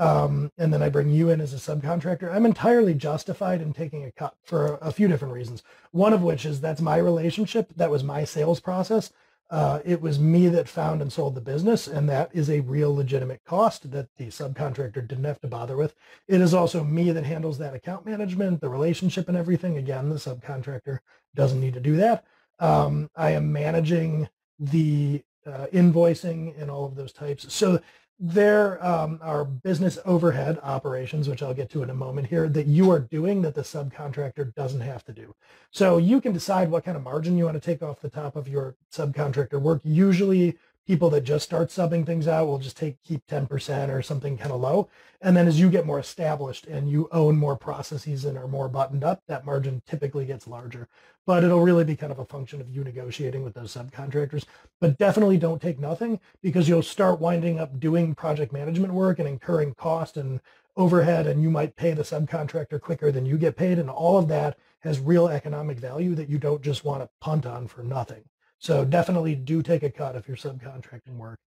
um, 0.00 0.50
and 0.56 0.72
then 0.72 0.82
I 0.82 0.88
bring 0.88 1.10
you 1.10 1.28
in 1.28 1.42
as 1.42 1.52
a 1.52 1.56
subcontractor, 1.56 2.34
I'm 2.34 2.46
entirely 2.46 2.94
justified 2.94 3.60
in 3.60 3.74
taking 3.74 4.02
a 4.02 4.10
cut 4.10 4.34
for 4.42 4.76
a, 4.76 4.88
a, 4.88 4.92
few 4.92 5.08
different 5.08 5.34
reasons. 5.34 5.62
One 5.90 6.14
of 6.14 6.22
which 6.22 6.46
is 6.46 6.58
that's 6.58 6.80
my 6.80 6.96
relationship. 6.96 7.70
That 7.76 7.90
was 7.90 8.02
my 8.02 8.24
sales 8.24 8.60
process. 8.60 9.12
Uh, 9.50 9.80
it 9.84 10.00
was 10.00 10.18
me 10.18 10.48
that 10.48 10.70
found 10.70 11.02
and 11.02 11.12
sold 11.12 11.34
the 11.34 11.40
business, 11.42 11.86
and 11.86 12.08
that 12.08 12.30
is 12.32 12.48
a 12.48 12.60
real 12.60 12.94
legitimate 12.94 13.44
cost 13.44 13.90
that 13.90 14.08
the 14.16 14.28
subcontractor 14.28 15.06
didn't 15.06 15.24
have 15.24 15.40
to 15.42 15.48
bother 15.48 15.76
with. 15.76 15.94
It 16.26 16.40
is 16.40 16.54
also 16.54 16.82
me 16.82 17.12
that 17.12 17.24
handles 17.24 17.58
that 17.58 17.74
account 17.74 18.06
management, 18.06 18.62
the 18.62 18.70
relationship 18.70 19.28
and 19.28 19.36
everything. 19.36 19.76
Again, 19.76 20.08
the 20.08 20.16
subcontractor 20.16 21.00
doesn't 21.34 21.60
need 21.60 21.74
to 21.74 21.80
do 21.80 21.96
that. 21.96 22.24
Um, 22.58 23.10
I 23.14 23.32
am 23.32 23.52
managing 23.52 24.30
the 24.58 25.22
uh, 25.46 25.66
invoicing 25.74 26.58
and 26.60 26.70
all 26.70 26.86
of 26.86 26.94
those 26.94 27.12
types. 27.12 27.52
So 27.52 27.80
there 28.22 28.84
um, 28.86 29.18
are 29.22 29.46
business 29.46 29.98
overhead 30.04 30.60
operations, 30.62 31.26
which 31.26 31.42
I'll 31.42 31.54
get 31.54 31.70
to 31.70 31.82
in 31.82 31.88
a 31.88 31.94
moment 31.94 32.26
here, 32.26 32.50
that 32.50 32.66
you 32.66 32.90
are 32.90 32.98
doing 32.98 33.40
that 33.42 33.54
the 33.54 33.62
subcontractor 33.62 34.54
doesn't 34.54 34.82
have 34.82 35.02
to 35.06 35.12
do. 35.12 35.34
So 35.70 35.96
you 35.96 36.20
can 36.20 36.34
decide 36.34 36.70
what 36.70 36.84
kind 36.84 36.98
of 36.98 37.02
margin 37.02 37.38
you 37.38 37.46
want 37.46 37.54
to 37.54 37.60
take 37.60 37.82
off 37.82 38.00
the 38.00 38.10
top 38.10 38.36
of 38.36 38.46
your 38.46 38.76
subcontractor 38.92 39.58
work. 39.58 39.80
Usually 39.84 40.58
people 40.90 41.08
that 41.08 41.20
just 41.20 41.44
start 41.44 41.68
subbing 41.68 42.04
things 42.04 42.26
out 42.26 42.48
will 42.48 42.58
just 42.58 42.76
take 42.76 43.00
keep 43.04 43.24
10% 43.28 43.90
or 43.90 44.02
something 44.02 44.36
kind 44.36 44.50
of 44.50 44.60
low. 44.60 44.88
And 45.20 45.36
then 45.36 45.46
as 45.46 45.60
you 45.60 45.70
get 45.70 45.86
more 45.86 46.00
established 46.00 46.66
and 46.66 46.90
you 46.90 47.08
own 47.12 47.36
more 47.36 47.54
processes 47.54 48.24
and 48.24 48.36
are 48.36 48.48
more 48.48 48.68
buttoned 48.68 49.04
up, 49.04 49.22
that 49.28 49.46
margin 49.46 49.82
typically 49.86 50.26
gets 50.26 50.48
larger. 50.48 50.88
But 51.26 51.44
it'll 51.44 51.60
really 51.60 51.84
be 51.84 51.94
kind 51.94 52.10
of 52.10 52.18
a 52.18 52.24
function 52.24 52.60
of 52.60 52.68
you 52.68 52.82
negotiating 52.82 53.44
with 53.44 53.54
those 53.54 53.72
subcontractors. 53.72 54.46
But 54.80 54.98
definitely 54.98 55.38
don't 55.38 55.62
take 55.62 55.78
nothing 55.78 56.18
because 56.42 56.68
you'll 56.68 56.82
start 56.82 57.20
winding 57.20 57.60
up 57.60 57.78
doing 57.78 58.16
project 58.16 58.52
management 58.52 58.92
work 58.92 59.20
and 59.20 59.28
incurring 59.28 59.74
cost 59.74 60.16
and 60.16 60.40
overhead 60.76 61.28
and 61.28 61.40
you 61.40 61.50
might 61.50 61.76
pay 61.76 61.92
the 61.92 62.02
subcontractor 62.02 62.80
quicker 62.80 63.12
than 63.12 63.26
you 63.26 63.38
get 63.38 63.56
paid. 63.56 63.78
And 63.78 63.88
all 63.88 64.18
of 64.18 64.26
that 64.26 64.58
has 64.80 64.98
real 64.98 65.28
economic 65.28 65.78
value 65.78 66.16
that 66.16 66.28
you 66.28 66.38
don't 66.38 66.62
just 66.62 66.84
want 66.84 67.00
to 67.00 67.10
punt 67.20 67.46
on 67.46 67.68
for 67.68 67.84
nothing. 67.84 68.24
So 68.60 68.84
definitely 68.84 69.34
do 69.34 69.62
take 69.62 69.82
a 69.82 69.90
cut 69.90 70.14
if 70.14 70.28
you're 70.28 70.36
subcontracting 70.36 71.16
work. 71.16 71.40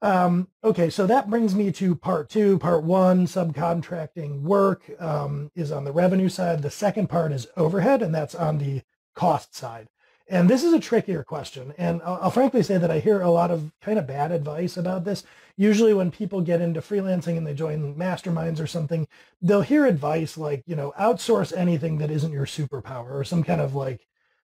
Um, 0.00 0.48
okay, 0.62 0.90
so 0.90 1.06
that 1.06 1.28
brings 1.28 1.54
me 1.54 1.72
to 1.72 1.96
part 1.96 2.28
two. 2.28 2.58
Part 2.58 2.84
one, 2.84 3.26
subcontracting 3.26 4.42
work 4.42 4.88
um, 5.00 5.50
is 5.56 5.72
on 5.72 5.84
the 5.84 5.92
revenue 5.92 6.28
side. 6.28 6.62
The 6.62 6.70
second 6.70 7.08
part 7.08 7.32
is 7.32 7.48
overhead, 7.56 8.02
and 8.02 8.14
that's 8.14 8.34
on 8.34 8.58
the 8.58 8.82
cost 9.16 9.56
side. 9.56 9.88
And 10.28 10.48
this 10.48 10.62
is 10.62 10.74
a 10.74 10.78
trickier 10.78 11.24
question. 11.24 11.72
And 11.78 12.02
I'll, 12.04 12.18
I'll, 12.22 12.30
frankly 12.30 12.62
say 12.62 12.76
that 12.76 12.90
I 12.90 12.98
hear 12.98 13.22
a 13.22 13.30
lot 13.30 13.50
of 13.50 13.72
kind 13.80 13.98
of 13.98 14.06
bad 14.06 14.30
advice 14.30 14.76
about 14.76 15.04
this. 15.04 15.24
Usually 15.56 15.94
when 15.94 16.10
people 16.10 16.42
get 16.42 16.60
into 16.60 16.80
freelancing 16.80 17.38
and 17.38 17.46
they 17.46 17.54
join 17.54 17.94
masterminds 17.94 18.60
or 18.60 18.66
something, 18.66 19.08
they'll 19.40 19.62
hear 19.62 19.86
advice 19.86 20.36
like, 20.36 20.62
you 20.66 20.76
know, 20.76 20.92
outsource 21.00 21.56
anything 21.56 21.96
that 21.98 22.10
isn't 22.10 22.32
your 22.32 22.44
superpower 22.44 23.10
or 23.10 23.24
some 23.24 23.42
kind 23.42 23.62
of 23.62 23.74
like, 23.74 24.06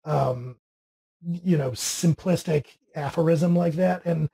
um, 0.06 0.56
you 1.24 1.56
know, 1.56 1.70
simplistic 1.72 2.76
aphorism 2.94 3.54
like 3.56 3.74
that. 3.74 4.04
And 4.04 4.30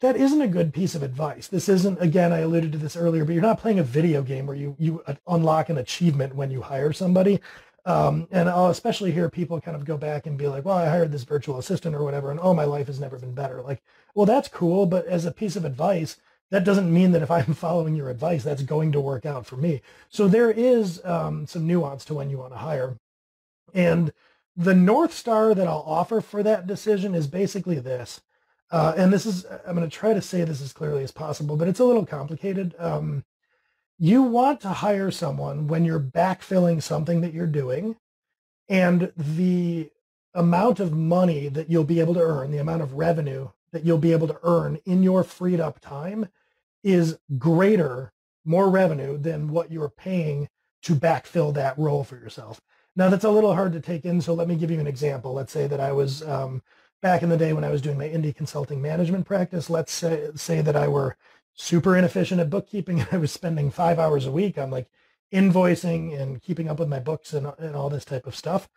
that 0.00 0.16
isn't 0.16 0.42
a 0.42 0.48
good 0.48 0.74
piece 0.74 0.94
of 0.94 1.02
advice. 1.02 1.46
This 1.48 1.68
isn't, 1.68 2.00
again, 2.02 2.32
I 2.32 2.40
alluded 2.40 2.72
to 2.72 2.78
this 2.78 2.96
earlier, 2.96 3.24
but 3.24 3.32
you're 3.32 3.42
not 3.42 3.60
playing 3.60 3.78
a 3.78 3.84
video 3.84 4.22
game 4.22 4.46
where 4.46 4.56
you, 4.56 4.76
you 4.78 5.02
unlock 5.26 5.68
an 5.68 5.78
achievement 5.78 6.34
when 6.34 6.50
you 6.50 6.60
hire 6.60 6.92
somebody. 6.92 7.40
Um, 7.84 8.28
and 8.30 8.48
I'll 8.48 8.68
especially 8.68 9.12
hear 9.12 9.28
people 9.28 9.60
kind 9.60 9.76
of 9.76 9.84
go 9.84 9.96
back 9.96 10.26
and 10.26 10.38
be 10.38 10.46
like, 10.46 10.64
well, 10.64 10.76
I 10.76 10.88
hired 10.88 11.10
this 11.10 11.24
virtual 11.24 11.58
assistant 11.58 11.94
or 11.94 12.04
whatever, 12.04 12.30
and 12.30 12.38
oh, 12.40 12.54
my 12.54 12.64
life 12.64 12.86
has 12.86 13.00
never 13.00 13.18
been 13.18 13.34
better. 13.34 13.60
Like, 13.60 13.82
well, 14.14 14.26
that's 14.26 14.48
cool, 14.48 14.86
but 14.86 15.06
as 15.06 15.24
a 15.24 15.32
piece 15.32 15.56
of 15.56 15.64
advice, 15.64 16.16
that 16.50 16.64
doesn't 16.64 16.92
mean 16.92 17.12
that 17.12 17.22
if 17.22 17.30
I'm 17.30 17.54
following 17.54 17.96
your 17.96 18.10
advice, 18.10 18.44
that's 18.44 18.62
going 18.62 18.92
to 18.92 19.00
work 19.00 19.26
out 19.26 19.46
for 19.46 19.56
me. 19.56 19.82
So 20.08 20.28
there 20.28 20.50
is 20.50 21.04
um, 21.04 21.46
some 21.46 21.66
nuance 21.66 22.04
to 22.06 22.14
when 22.14 22.30
you 22.30 22.38
want 22.38 22.52
to 22.52 22.58
hire. 22.58 22.96
And 23.74 24.12
the 24.56 24.74
North 24.74 25.12
Star 25.12 25.54
that 25.54 25.66
I'll 25.66 25.84
offer 25.86 26.20
for 26.20 26.42
that 26.42 26.66
decision 26.66 27.14
is 27.14 27.26
basically 27.26 27.78
this. 27.78 28.20
Uh, 28.70 28.94
and 28.96 29.12
this 29.12 29.26
is, 29.26 29.44
I'm 29.66 29.76
going 29.76 29.88
to 29.88 29.94
try 29.94 30.14
to 30.14 30.22
say 30.22 30.44
this 30.44 30.62
as 30.62 30.72
clearly 30.72 31.04
as 31.04 31.12
possible, 31.12 31.56
but 31.56 31.68
it's 31.68 31.80
a 31.80 31.84
little 31.84 32.06
complicated. 32.06 32.74
Um, 32.78 33.24
you 33.98 34.22
want 34.22 34.60
to 34.62 34.68
hire 34.68 35.10
someone 35.10 35.68
when 35.68 35.84
you're 35.84 36.00
backfilling 36.00 36.82
something 36.82 37.20
that 37.20 37.34
you're 37.34 37.46
doing 37.46 37.96
and 38.68 39.12
the 39.16 39.90
amount 40.34 40.80
of 40.80 40.92
money 40.92 41.48
that 41.48 41.68
you'll 41.68 41.84
be 41.84 42.00
able 42.00 42.14
to 42.14 42.22
earn, 42.22 42.50
the 42.50 42.58
amount 42.58 42.82
of 42.82 42.94
revenue 42.94 43.50
that 43.72 43.84
you'll 43.84 43.98
be 43.98 44.12
able 44.12 44.28
to 44.28 44.38
earn 44.42 44.78
in 44.84 45.02
your 45.02 45.22
freed 45.24 45.60
up 45.60 45.80
time 45.80 46.28
is 46.82 47.18
greater, 47.38 48.12
more 48.44 48.70
revenue 48.70 49.18
than 49.18 49.48
what 49.48 49.70
you're 49.70 49.88
paying 49.88 50.48
to 50.82 50.94
backfill 50.94 51.54
that 51.54 51.78
role 51.78 52.04
for 52.04 52.16
yourself. 52.16 52.60
Now 52.94 53.08
that's 53.08 53.24
a 53.24 53.30
little 53.30 53.54
hard 53.54 53.72
to 53.72 53.80
take 53.80 54.04
in, 54.04 54.20
so 54.20 54.34
let 54.34 54.48
me 54.48 54.56
give 54.56 54.70
you 54.70 54.80
an 54.80 54.86
example. 54.86 55.32
Let's 55.32 55.52
say 55.52 55.66
that 55.66 55.80
I 55.80 55.92
was 55.92 56.22
um, 56.22 56.62
back 57.00 57.22
in 57.22 57.28
the 57.28 57.36
day 57.36 57.52
when 57.52 57.64
I 57.64 57.70
was 57.70 57.82
doing 57.82 57.98
my 57.98 58.08
indie 58.08 58.34
consulting 58.34 58.82
management 58.82 59.26
practice, 59.26 59.70
let's 59.70 59.92
say, 59.92 60.30
say 60.34 60.60
that 60.60 60.76
I 60.76 60.88
were 60.88 61.16
super 61.54 61.96
inefficient 61.96 62.40
at 62.40 62.50
bookkeeping 62.50 63.00
and 63.02 63.08
I 63.12 63.16
was 63.16 63.32
spending 63.32 63.70
five 63.70 63.98
hours 63.98 64.26
a 64.26 64.32
week 64.32 64.58
on 64.58 64.70
like 64.70 64.88
invoicing 65.32 66.18
and 66.18 66.42
keeping 66.42 66.68
up 66.68 66.78
with 66.78 66.88
my 66.88 66.98
books 66.98 67.32
and, 67.32 67.52
and 67.58 67.74
all 67.74 67.90
this 67.90 68.04
type 68.04 68.26
of 68.26 68.36
stuff. 68.36 68.68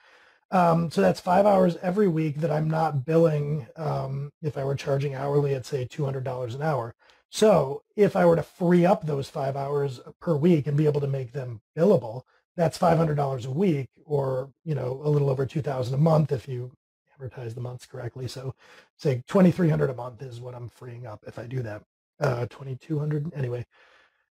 Um, 0.51 0.91
so 0.91 1.01
that's 1.01 1.19
five 1.19 1.45
hours 1.45 1.75
every 1.81 2.07
week 2.07 2.37
that 2.37 2.51
I'm 2.51 2.69
not 2.69 3.05
billing 3.05 3.67
um, 3.75 4.31
if 4.41 4.57
I 4.57 4.63
were 4.63 4.75
charging 4.75 5.15
hourly 5.15 5.53
at 5.53 5.65
say 5.65 5.85
$200 5.85 6.55
an 6.55 6.61
hour. 6.61 6.95
So 7.29 7.83
if 7.95 8.15
I 8.15 8.25
were 8.25 8.35
to 8.35 8.43
free 8.43 8.85
up 8.85 9.05
those 9.05 9.29
five 9.29 9.57
hours 9.57 9.99
per 10.21 10.35
week 10.35 10.67
and 10.67 10.77
be 10.77 10.85
able 10.85 11.01
to 11.01 11.07
make 11.07 11.33
them 11.33 11.61
billable, 11.77 12.21
that's 12.55 12.77
$500 12.77 13.45
a 13.45 13.51
week 13.51 13.89
or, 14.05 14.49
you 14.63 14.75
know, 14.75 15.01
a 15.03 15.09
little 15.09 15.29
over 15.29 15.45
2000 15.45 15.93
a 15.93 15.97
month 15.97 16.31
if 16.31 16.47
you 16.47 16.71
advertise 17.13 17.55
the 17.55 17.61
months 17.61 17.85
correctly. 17.85 18.27
So 18.27 18.53
say 18.97 19.23
2,300 19.27 19.89
a 19.89 19.93
month 19.93 20.21
is 20.21 20.39
what 20.39 20.55
I'm 20.55 20.69
freeing 20.69 21.05
up 21.05 21.23
if 21.27 21.39
I 21.39 21.47
do 21.47 21.61
that. 21.63 21.83
Uh, 22.19 22.45
2,200 22.47 23.33
anyway. 23.35 23.65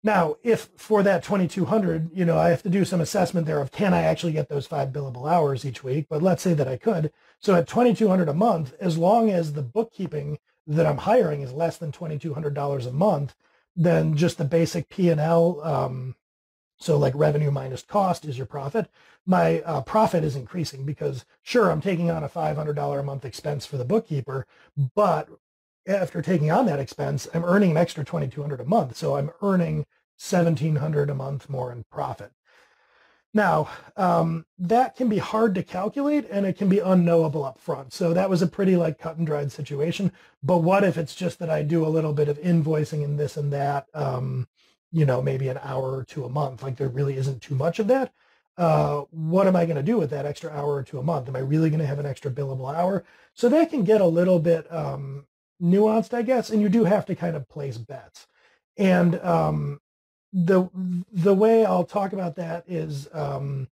Now, 0.04 0.36
if 0.44 0.70
for 0.78 1.04
that 1.04 1.24
2,200, 1.24 2.12
you 2.14 2.24
know, 2.24 2.38
I 2.38 2.50
have 2.50 2.64
to 2.64 2.70
do 2.70 2.86
some 2.86 3.02
assessment 3.02 3.46
there 3.48 3.60
of 3.60 3.72
can 3.72 3.94
I 3.94 4.02
actually 4.02 4.32
get 4.32 4.48
those 4.48 4.68
five 4.68 4.90
billable 4.90 5.30
hours 5.30 5.66
each 5.66 5.84
week? 5.84 6.08
But 6.10 6.22
let's 6.22 6.42
say 6.42 6.54
that 6.54 6.68
I 6.68 6.78
could. 6.78 7.12
So 7.40 7.56
at 7.56 7.68
2,200 7.68 8.30
a 8.30 8.34
month, 8.34 8.74
as 8.80 8.98
long 8.98 9.30
as 9.30 9.54
the 9.54 9.62
bookkeeping 9.62 10.40
that 10.68 10.86
I'm 10.86 11.00
hiring 11.00 11.42
is 11.42 11.52
less 11.52 11.78
than 11.78 11.92
$2,200 11.92 12.88
a 12.88 12.92
month, 12.92 13.36
then 13.76 14.16
just 14.16 14.38
the 14.38 14.46
basic 14.46 14.88
P&L 14.90 15.62
um, 15.64 16.16
So 16.80 16.98
like 16.98 17.14
revenue 17.16 17.52
minus 17.52 17.82
cost 17.82 18.26
is 18.26 18.38
your 18.38 18.48
profit. 18.48 18.90
My 19.26 19.62
uh, 19.62 19.82
profit 19.82 20.24
is 20.24 20.36
increasing 20.36 20.86
because 20.86 21.26
sure, 21.42 21.70
I'm 21.70 21.82
taking 21.82 22.10
on 22.10 22.24
a 22.24 22.30
$500 22.30 23.00
a 23.00 23.04
month 23.04 23.26
expense 23.26 23.66
for 23.66 23.78
the 23.78 23.86
bookkeeper, 23.86 24.48
but 24.96 25.30
after 25.86 26.22
taking 26.22 26.52
on 26.52 26.66
that 26.68 26.80
expense, 26.80 27.28
I'm 27.34 27.44
earning 27.44 27.72
an 27.72 27.78
extra 27.78 28.06
2200 28.06 28.62
a 28.62 28.66
month. 28.66 28.96
So 28.96 29.18
I'm 29.18 29.32
earning 29.42 29.86
1700 30.18 31.10
a 31.10 31.16
month 31.16 31.50
more 31.50 31.72
in 31.72 31.84
profit. 31.92 32.32
Now, 33.34 33.70
um, 33.96 34.46
that 34.58 34.96
can 34.96 35.08
be 35.08 35.20
hard 35.20 35.54
to 35.56 35.64
calculate 35.64 36.26
and 36.32 36.46
it 36.46 36.58
can 36.58 36.68
be 36.68 36.80
unknowable 36.80 37.44
up 37.44 37.60
front. 37.60 37.94
So 37.94 38.14
that 38.14 38.30
was 38.30 38.42
a 38.42 38.48
pretty 38.48 38.76
like 38.76 38.98
cut 38.98 39.18
and 39.18 39.28
dried 39.28 39.52
situation. 39.52 40.12
But 40.42 40.58
what 40.58 40.84
if 40.84 40.98
it's 40.98 41.14
just 41.14 41.38
that 41.40 41.50
I 41.50 41.62
do 41.62 41.86
a 41.86 41.90
little 41.90 42.14
bit 42.14 42.28
of 42.28 42.40
invoicing 42.40 43.04
and 43.04 43.20
this 43.20 43.38
and 43.38 43.54
that, 43.54 43.86
um, 43.94 44.48
you 44.92 45.06
know, 45.06 45.22
maybe 45.22 45.48
an 45.48 45.60
hour 45.62 45.96
or 45.96 46.04
two 46.04 46.26
a 46.26 46.30
month, 46.30 46.64
like 46.64 46.78
there 46.78 46.90
really 46.90 47.18
isn't 47.18 47.42
too 47.42 47.56
much 47.56 47.80
of 47.80 47.88
that. 47.88 48.12
Uh, 48.58 49.04
what 49.12 49.48
am 49.48 49.56
I 49.56 49.66
going 49.66 49.78
to 49.78 49.84
do 49.84 49.98
with 49.98 50.10
that 50.10 50.26
extra 50.26 50.52
hour 50.52 50.74
or 50.74 50.84
two 50.84 51.00
a 51.00 51.04
month? 51.04 51.30
Am 51.30 51.36
I 51.36 51.40
really 51.40 51.70
going 51.70 51.80
to 51.80 51.86
have 51.86 52.00
an 52.00 52.06
extra 52.06 52.30
billable 52.30 52.74
hour? 52.74 53.06
So 53.34 53.48
that 53.50 53.70
can 53.70 53.84
get 53.84 54.02
a 54.02 54.06
little 54.06 54.40
bit 54.40 54.72
um, 54.74 55.26
nuanced, 55.62 56.14
I 56.14 56.24
guess, 56.24 56.50
and 56.50 56.62
you 56.62 56.68
do 56.68 56.84
have 56.84 57.06
to 57.06 57.16
kind 57.16 57.36
of 57.36 57.48
place 57.48 57.78
bets. 57.78 58.28
And 58.78 59.20
um, 59.22 59.80
the 60.34 60.70
the 61.12 61.34
way 61.34 61.66
I'll 61.66 61.86
talk 61.86 62.14
about 62.14 62.36
that 62.36 62.66
is 62.68 63.08
um, 63.14 63.70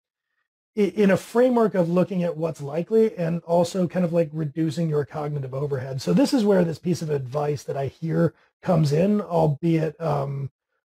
in 0.75 1.11
a 1.11 1.17
framework 1.17 1.75
of 1.75 1.89
looking 1.89 2.23
at 2.23 2.37
what's 2.37 2.61
likely 2.61 3.15
and 3.17 3.41
also 3.41 3.87
kind 3.87 4.05
of 4.05 4.13
like 4.13 4.29
reducing 4.31 4.89
your 4.89 5.05
cognitive 5.05 5.53
overhead. 5.53 6.01
So 6.01 6.13
this 6.13 6.33
is 6.33 6.45
where 6.45 6.63
this 6.63 6.79
piece 6.79 7.01
of 7.01 7.09
advice 7.09 7.63
that 7.63 7.77
I 7.77 7.87
hear 7.87 8.33
comes 8.61 8.93
in, 8.93 9.21
albeit 9.21 9.99
um, 9.99 10.49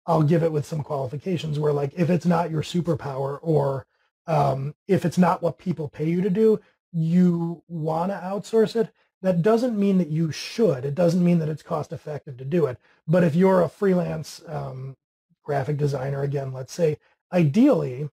I'll 0.05 0.23
give 0.23 0.43
it 0.43 0.51
with 0.51 0.65
some 0.65 0.83
qualifications 0.83 1.59
where 1.59 1.73
like 1.73 1.93
if 1.95 2.09
it's 2.09 2.25
not 2.25 2.51
your 2.51 2.61
superpower 2.61 3.39
or 3.41 3.85
um, 4.27 4.75
if 4.87 5.05
it's 5.05 5.17
not 5.17 5.41
what 5.41 5.57
people 5.57 5.89
pay 5.89 6.09
you 6.09 6.21
to 6.21 6.29
do, 6.29 6.59
you 6.91 7.63
want 7.67 8.11
to 8.11 8.17
outsource 8.17 8.75
it. 8.75 8.91
That 9.21 9.41
doesn't 9.41 9.79
mean 9.79 9.97
that 9.99 10.09
you 10.09 10.31
should. 10.31 10.83
It 10.83 10.95
doesn't 10.95 11.23
mean 11.23 11.39
that 11.39 11.49
it's 11.49 11.63
cost 11.63 11.93
effective 11.93 12.37
to 12.37 12.45
do 12.45 12.65
it. 12.65 12.77
But 13.07 13.23
if 13.23 13.35
you're 13.35 13.61
a 13.61 13.69
freelance 13.69 14.41
um, 14.47 14.97
graphic 15.43 15.77
designer, 15.77 16.21
again, 16.23 16.51
let's 16.51 16.73
say, 16.73 16.97
ideally, 17.31 18.09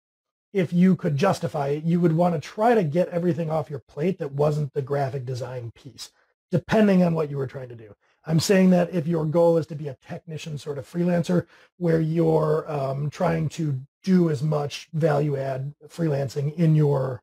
if 0.54 0.72
you 0.72 0.96
could 0.96 1.16
justify 1.16 1.68
it, 1.68 1.84
you 1.84 2.00
would 2.00 2.16
want 2.16 2.34
to 2.34 2.40
try 2.40 2.74
to 2.74 2.84
get 2.84 3.08
everything 3.08 3.50
off 3.50 3.68
your 3.68 3.80
plate 3.80 4.18
that 4.18 4.32
wasn't 4.32 4.72
the 4.72 4.82
graphic 4.82 5.26
design 5.26 5.72
piece, 5.74 6.10
depending 6.50 7.02
on 7.02 7.14
what 7.14 7.28
you 7.28 7.36
were 7.36 7.46
trying 7.46 7.68
to 7.68 7.74
do. 7.74 7.94
I'm 8.26 8.40
saying 8.40 8.70
that 8.70 8.92
if 8.94 9.06
your 9.06 9.24
goal 9.24 9.58
is 9.58 9.66
to 9.68 9.74
be 9.74 9.88
a 9.88 9.96
technician 10.06 10.56
sort 10.58 10.78
of 10.78 10.90
freelancer 10.90 11.46
where 11.76 12.00
you're 12.00 12.64
um, 12.70 13.10
trying 13.10 13.48
to 13.50 13.80
do 14.02 14.30
as 14.30 14.42
much 14.42 14.88
value 14.92 15.36
add 15.36 15.74
freelancing 15.88 16.54
in 16.54 16.74
your 16.74 17.22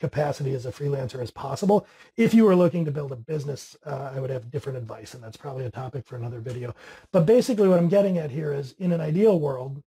capacity 0.00 0.54
as 0.54 0.64
a 0.64 0.72
freelancer 0.72 1.20
as 1.20 1.30
possible. 1.30 1.86
If 2.16 2.32
you 2.32 2.48
are 2.48 2.56
looking 2.56 2.84
to 2.86 2.90
build 2.90 3.12
a 3.12 3.16
business, 3.16 3.76
uh, 3.84 4.12
I 4.14 4.18
would 4.18 4.30
have 4.30 4.50
different 4.50 4.78
advice, 4.78 5.12
and 5.14 5.22
that's 5.22 5.36
probably 5.36 5.66
a 5.66 5.70
topic 5.70 6.06
for 6.06 6.16
another 6.16 6.40
video. 6.40 6.74
But 7.12 7.26
basically 7.26 7.68
what 7.68 7.78
I'm 7.78 7.88
getting 7.88 8.16
at 8.16 8.30
here 8.30 8.52
is 8.52 8.74
in 8.78 8.92
an 8.92 9.00
ideal 9.00 9.38
world, 9.38 9.82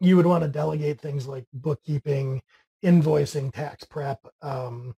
you 0.00 0.16
would 0.16 0.26
want 0.26 0.42
to 0.42 0.48
delegate 0.48 1.00
things 1.00 1.26
like 1.26 1.44
bookkeeping, 1.52 2.42
invoicing, 2.82 3.52
tax 3.52 3.84
prep, 3.84 4.26
um, 4.42 4.94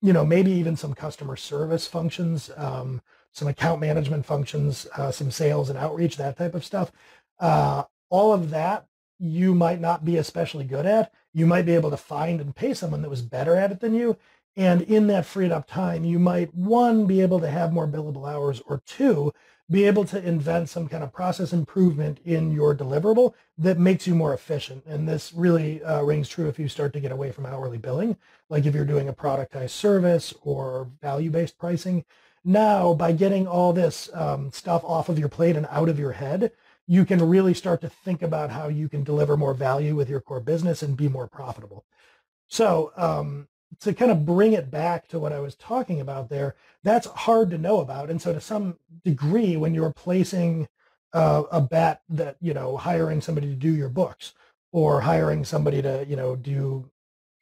you 0.00 0.12
know, 0.12 0.24
maybe 0.24 0.50
even 0.50 0.76
some 0.76 0.94
customer 0.94 1.36
service 1.36 1.86
functions, 1.86 2.50
um, 2.56 3.00
some 3.34 3.48
account 3.48 3.80
management 3.80 4.24
functions, 4.24 4.86
uh, 4.96 5.10
some 5.10 5.30
sales 5.30 5.68
and 5.68 5.78
outreach, 5.78 6.16
that 6.16 6.38
type 6.38 6.54
of 6.54 6.64
stuff. 6.64 6.90
Uh, 7.38 7.82
all 8.08 8.32
of 8.32 8.50
that 8.50 8.86
you 9.18 9.54
might 9.54 9.80
not 9.80 10.04
be 10.04 10.16
especially 10.16 10.64
good 10.64 10.86
at. 10.86 11.12
You 11.32 11.46
might 11.46 11.66
be 11.66 11.74
able 11.74 11.90
to 11.90 11.96
find 11.96 12.40
and 12.40 12.54
pay 12.54 12.74
someone 12.74 13.02
that 13.02 13.10
was 13.10 13.22
better 13.22 13.56
at 13.56 13.72
it 13.72 13.80
than 13.80 13.94
you. 13.94 14.16
And 14.56 14.82
in 14.82 15.08
that 15.08 15.26
freed 15.26 15.50
up 15.50 15.66
time, 15.66 16.04
you 16.04 16.18
might, 16.18 16.54
one, 16.54 17.06
be 17.06 17.20
able 17.20 17.40
to 17.40 17.50
have 17.50 17.72
more 17.72 17.88
billable 17.88 18.32
hours, 18.32 18.62
or 18.66 18.82
two, 18.86 19.32
be 19.68 19.84
able 19.84 20.04
to 20.04 20.22
invent 20.22 20.68
some 20.68 20.88
kind 20.88 21.02
of 21.02 21.12
process 21.12 21.52
improvement 21.52 22.18
in 22.24 22.52
your 22.52 22.74
deliverable 22.74 23.34
that 23.58 23.78
makes 23.78 24.06
you 24.06 24.14
more 24.14 24.34
efficient. 24.34 24.84
And 24.86 25.08
this 25.08 25.32
really 25.32 25.82
uh, 25.82 26.02
rings 26.02 26.28
true 26.28 26.48
if 26.48 26.58
you 26.58 26.68
start 26.68 26.92
to 26.92 27.00
get 27.00 27.10
away 27.10 27.32
from 27.32 27.46
hourly 27.46 27.78
billing, 27.78 28.16
like 28.48 28.66
if 28.66 28.74
you're 28.74 28.84
doing 28.84 29.08
a 29.08 29.12
productized 29.12 29.70
service 29.70 30.34
or 30.42 30.88
value-based 31.00 31.58
pricing. 31.58 32.04
Now, 32.44 32.92
by 32.92 33.12
getting 33.12 33.46
all 33.46 33.72
this 33.72 34.10
um, 34.12 34.52
stuff 34.52 34.84
off 34.84 35.08
of 35.08 35.18
your 35.18 35.30
plate 35.30 35.56
and 35.56 35.66
out 35.70 35.88
of 35.88 35.98
your 35.98 36.12
head, 36.12 36.52
you 36.86 37.06
can 37.06 37.26
really 37.26 37.54
start 37.54 37.80
to 37.80 37.88
think 37.88 38.20
about 38.20 38.50
how 38.50 38.68
you 38.68 38.88
can 38.88 39.02
deliver 39.02 39.36
more 39.36 39.54
value 39.54 39.96
with 39.96 40.10
your 40.10 40.20
core 40.20 40.40
business 40.40 40.82
and 40.82 40.96
be 40.96 41.08
more 41.08 41.26
profitable. 41.26 41.86
So 42.48 42.92
um, 42.96 43.48
to 43.80 43.94
kind 43.94 44.10
of 44.10 44.26
bring 44.26 44.52
it 44.52 44.70
back 44.70 45.08
to 45.08 45.18
what 45.18 45.32
I 45.32 45.40
was 45.40 45.54
talking 45.54 46.00
about 46.00 46.28
there, 46.28 46.54
that's 46.82 47.06
hard 47.06 47.50
to 47.50 47.58
know 47.58 47.80
about. 47.80 48.10
And 48.10 48.20
so 48.20 48.34
to 48.34 48.40
some 48.40 48.78
degree, 49.02 49.56
when 49.56 49.74
you're 49.74 49.92
placing 49.92 50.68
uh, 51.14 51.44
a 51.50 51.62
bet 51.62 52.02
that, 52.10 52.36
you 52.42 52.52
know, 52.52 52.76
hiring 52.76 53.22
somebody 53.22 53.48
to 53.48 53.54
do 53.54 53.74
your 53.74 53.88
books 53.88 54.34
or 54.72 55.00
hiring 55.00 55.44
somebody 55.44 55.80
to, 55.80 56.04
you 56.06 56.16
know, 56.16 56.36
do 56.36 56.90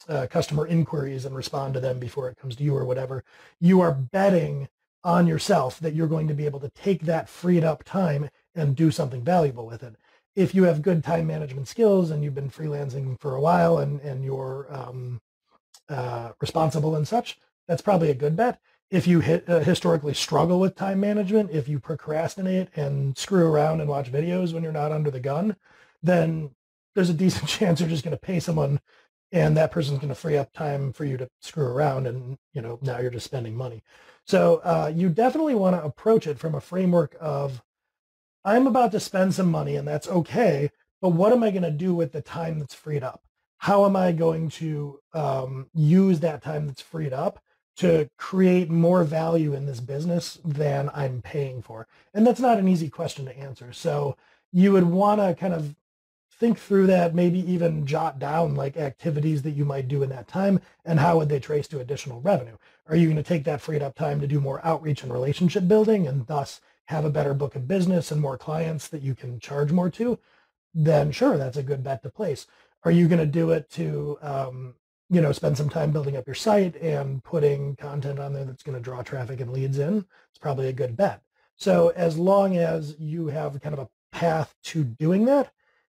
uh, 0.08 0.26
customer 0.30 0.66
inquiries 0.66 1.24
and 1.24 1.34
respond 1.34 1.74
to 1.74 1.80
them 1.80 1.98
before 1.98 2.28
it 2.28 2.36
comes 2.36 2.54
to 2.56 2.62
you 2.62 2.76
or 2.76 2.84
whatever, 2.84 3.24
you 3.60 3.80
are 3.80 3.92
betting 3.92 4.68
on 5.04 5.26
yourself 5.26 5.80
that 5.80 5.94
you're 5.94 6.06
going 6.06 6.28
to 6.28 6.34
be 6.34 6.46
able 6.46 6.60
to 6.60 6.70
take 6.70 7.02
that 7.02 7.28
freed 7.28 7.64
up 7.64 7.84
time 7.84 8.30
and 8.54 8.76
do 8.76 8.90
something 8.90 9.22
valuable 9.22 9.66
with 9.66 9.82
it. 9.82 9.96
If 10.34 10.54
you 10.54 10.64
have 10.64 10.82
good 10.82 11.04
time 11.04 11.26
management 11.26 11.68
skills 11.68 12.10
and 12.10 12.22
you've 12.22 12.34
been 12.34 12.50
freelancing 12.50 13.20
for 13.20 13.34
a 13.34 13.40
while 13.40 13.78
and, 13.78 14.00
and 14.00 14.24
you're 14.24 14.66
um, 14.70 15.20
uh, 15.88 16.32
responsible 16.40 16.96
and 16.96 17.06
such, 17.06 17.38
that's 17.68 17.82
probably 17.82 18.10
a 18.10 18.14
good 18.14 18.36
bet. 18.36 18.60
If 18.90 19.06
you 19.06 19.20
hit, 19.20 19.48
uh, 19.48 19.60
historically 19.60 20.14
struggle 20.14 20.60
with 20.60 20.74
time 20.74 21.00
management, 21.00 21.50
if 21.50 21.68
you 21.68 21.80
procrastinate 21.80 22.68
and 22.76 23.16
screw 23.16 23.46
around 23.46 23.80
and 23.80 23.88
watch 23.88 24.12
videos 24.12 24.52
when 24.52 24.62
you're 24.62 24.72
not 24.72 24.92
under 24.92 25.10
the 25.10 25.20
gun, 25.20 25.56
then 26.02 26.50
there's 26.94 27.10
a 27.10 27.14
decent 27.24 27.48
chance 27.48 27.80
you're 27.80 27.88
just 27.88 28.04
going 28.04 28.16
to 28.16 28.20
pay 28.20 28.40
someone 28.40 28.80
and 29.32 29.56
that 29.56 29.72
person's 29.72 29.98
going 29.98 30.10
to 30.10 30.14
free 30.14 30.36
up 30.36 30.52
time 30.52 30.92
for 30.92 31.04
you 31.04 31.16
to 31.16 31.28
screw 31.40 31.66
around 31.66 32.06
and 32.06 32.36
you 32.52 32.60
know 32.60 32.78
now 32.82 32.98
you're 32.98 33.10
just 33.10 33.24
spending 33.24 33.56
money 33.56 33.82
so 34.26 34.60
uh, 34.64 34.92
you 34.94 35.08
definitely 35.08 35.54
want 35.54 35.76
to 35.76 35.84
approach 35.84 36.26
it 36.26 36.38
from 36.38 36.54
a 36.54 36.60
framework 36.60 37.16
of 37.20 37.62
I'm 38.44 38.66
about 38.66 38.92
to 38.92 39.00
spend 39.00 39.34
some 39.34 39.50
money 39.50 39.76
and 39.76 39.86
that's 39.86 40.08
okay, 40.08 40.70
but 41.00 41.10
what 41.10 41.32
am 41.32 41.42
I 41.42 41.50
going 41.50 41.62
to 41.62 41.70
do 41.70 41.94
with 41.94 42.12
the 42.12 42.22
time 42.22 42.58
that's 42.58 42.74
freed 42.74 43.02
up? 43.02 43.22
How 43.58 43.84
am 43.84 43.94
I 43.94 44.12
going 44.12 44.48
to 44.50 44.98
um, 45.14 45.66
use 45.74 46.20
that 46.20 46.42
time 46.42 46.66
that's 46.66 46.82
freed 46.82 47.12
up 47.12 47.40
to 47.76 48.10
create 48.18 48.68
more 48.68 49.04
value 49.04 49.54
in 49.54 49.66
this 49.66 49.80
business 49.80 50.38
than 50.44 50.90
I'm 50.92 51.22
paying 51.22 51.62
for? 51.62 51.86
And 52.12 52.26
that's 52.26 52.40
not 52.40 52.58
an 52.58 52.68
easy 52.68 52.88
question 52.88 53.24
to 53.26 53.38
answer. 53.38 53.72
So 53.72 54.16
you 54.52 54.72
would 54.72 54.84
want 54.84 55.20
to 55.20 55.34
kind 55.34 55.54
of 55.54 55.76
think 56.42 56.58
through 56.58 56.88
that, 56.88 57.14
maybe 57.14 57.38
even 57.50 57.86
jot 57.86 58.18
down 58.18 58.56
like 58.56 58.76
activities 58.76 59.42
that 59.42 59.52
you 59.52 59.64
might 59.64 59.86
do 59.86 60.02
in 60.02 60.10
that 60.10 60.26
time 60.26 60.60
and 60.84 60.98
how 60.98 61.18
would 61.18 61.28
they 61.28 61.38
trace 61.38 61.68
to 61.68 61.78
additional 61.78 62.20
revenue? 62.20 62.56
Are 62.88 62.96
you 62.96 63.06
going 63.06 63.16
to 63.16 63.22
take 63.22 63.44
that 63.44 63.60
freed 63.60 63.82
up 63.82 63.94
time 63.94 64.20
to 64.20 64.26
do 64.26 64.40
more 64.40 64.64
outreach 64.64 65.02
and 65.02 65.12
relationship 65.12 65.68
building 65.68 66.06
and 66.06 66.26
thus 66.26 66.60
have 66.86 67.04
a 67.04 67.10
better 67.10 67.32
book 67.32 67.54
of 67.54 67.68
business 67.68 68.10
and 68.10 68.20
more 68.20 68.36
clients 68.36 68.88
that 68.88 69.02
you 69.02 69.14
can 69.14 69.38
charge 69.38 69.72
more 69.72 69.90
to, 69.90 70.18
then 70.74 71.12
sure, 71.12 71.38
that's 71.38 71.56
a 71.56 71.62
good 71.62 71.82
bet 71.82 72.02
to 72.02 72.10
place. 72.10 72.46
Are 72.84 72.90
you 72.90 73.08
going 73.08 73.20
to 73.20 73.26
do 73.26 73.50
it 73.50 73.70
to, 73.70 74.18
um, 74.20 74.74
you 75.08 75.20
know, 75.20 75.32
spend 75.32 75.56
some 75.56 75.68
time 75.68 75.92
building 75.92 76.16
up 76.16 76.26
your 76.26 76.34
site 76.34 76.76
and 76.76 77.22
putting 77.22 77.76
content 77.76 78.18
on 78.18 78.32
there 78.32 78.44
that's 78.44 78.62
going 78.62 78.76
to 78.76 78.82
draw 78.82 79.02
traffic 79.02 79.40
and 79.40 79.52
leads 79.52 79.78
in? 79.78 79.98
It's 80.30 80.38
probably 80.40 80.68
a 80.68 80.72
good 80.72 80.96
bet. 80.96 81.22
So 81.56 81.90
as 81.90 82.18
long 82.18 82.56
as 82.56 82.98
you 82.98 83.28
have 83.28 83.60
kind 83.60 83.74
of 83.74 83.78
a 83.78 83.88
path 84.10 84.54
to 84.64 84.82
doing 84.82 85.26
that, 85.26 85.52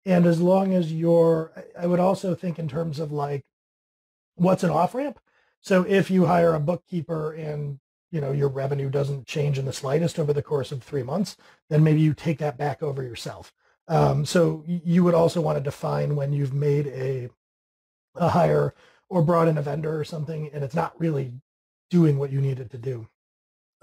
and 0.04 0.26
as 0.26 0.40
long 0.40 0.74
as 0.74 0.92
you're, 0.92 1.52
I 1.78 1.86
would 1.86 2.00
also 2.00 2.34
think 2.34 2.58
in 2.58 2.68
terms 2.68 3.00
of 3.00 3.10
like, 3.10 3.46
what's 4.34 4.64
an 4.64 4.70
off 4.70 4.94
ramp? 4.94 5.18
So 5.64 5.82
if 5.88 6.10
you 6.10 6.26
hire 6.26 6.54
a 6.54 6.60
bookkeeper 6.60 7.32
and 7.32 7.80
you 8.12 8.20
know 8.20 8.32
your 8.32 8.48
revenue 8.48 8.90
doesn't 8.90 9.26
change 9.26 9.58
in 9.58 9.64
the 9.64 9.72
slightest 9.72 10.18
over 10.18 10.32
the 10.32 10.42
course 10.42 10.70
of 10.70 10.82
three 10.82 11.02
months, 11.02 11.36
then 11.70 11.82
maybe 11.82 12.02
you 12.02 12.12
take 12.12 12.38
that 12.38 12.58
back 12.58 12.82
over 12.82 13.02
yourself. 13.02 13.52
Um, 13.88 14.26
so 14.26 14.62
you 14.66 15.02
would 15.04 15.14
also 15.14 15.40
want 15.40 15.56
to 15.56 15.64
define 15.64 16.16
when 16.16 16.32
you've 16.32 16.52
made 16.52 16.86
a 16.88 17.30
a 18.14 18.28
hire 18.28 18.74
or 19.08 19.22
brought 19.22 19.48
in 19.48 19.58
a 19.58 19.62
vendor 19.62 19.98
or 19.98 20.04
something, 20.04 20.50
and 20.52 20.62
it's 20.62 20.74
not 20.74 20.98
really 21.00 21.32
doing 21.90 22.18
what 22.18 22.30
you 22.30 22.40
need 22.40 22.60
it 22.60 22.70
to 22.70 22.78
do. 22.78 23.08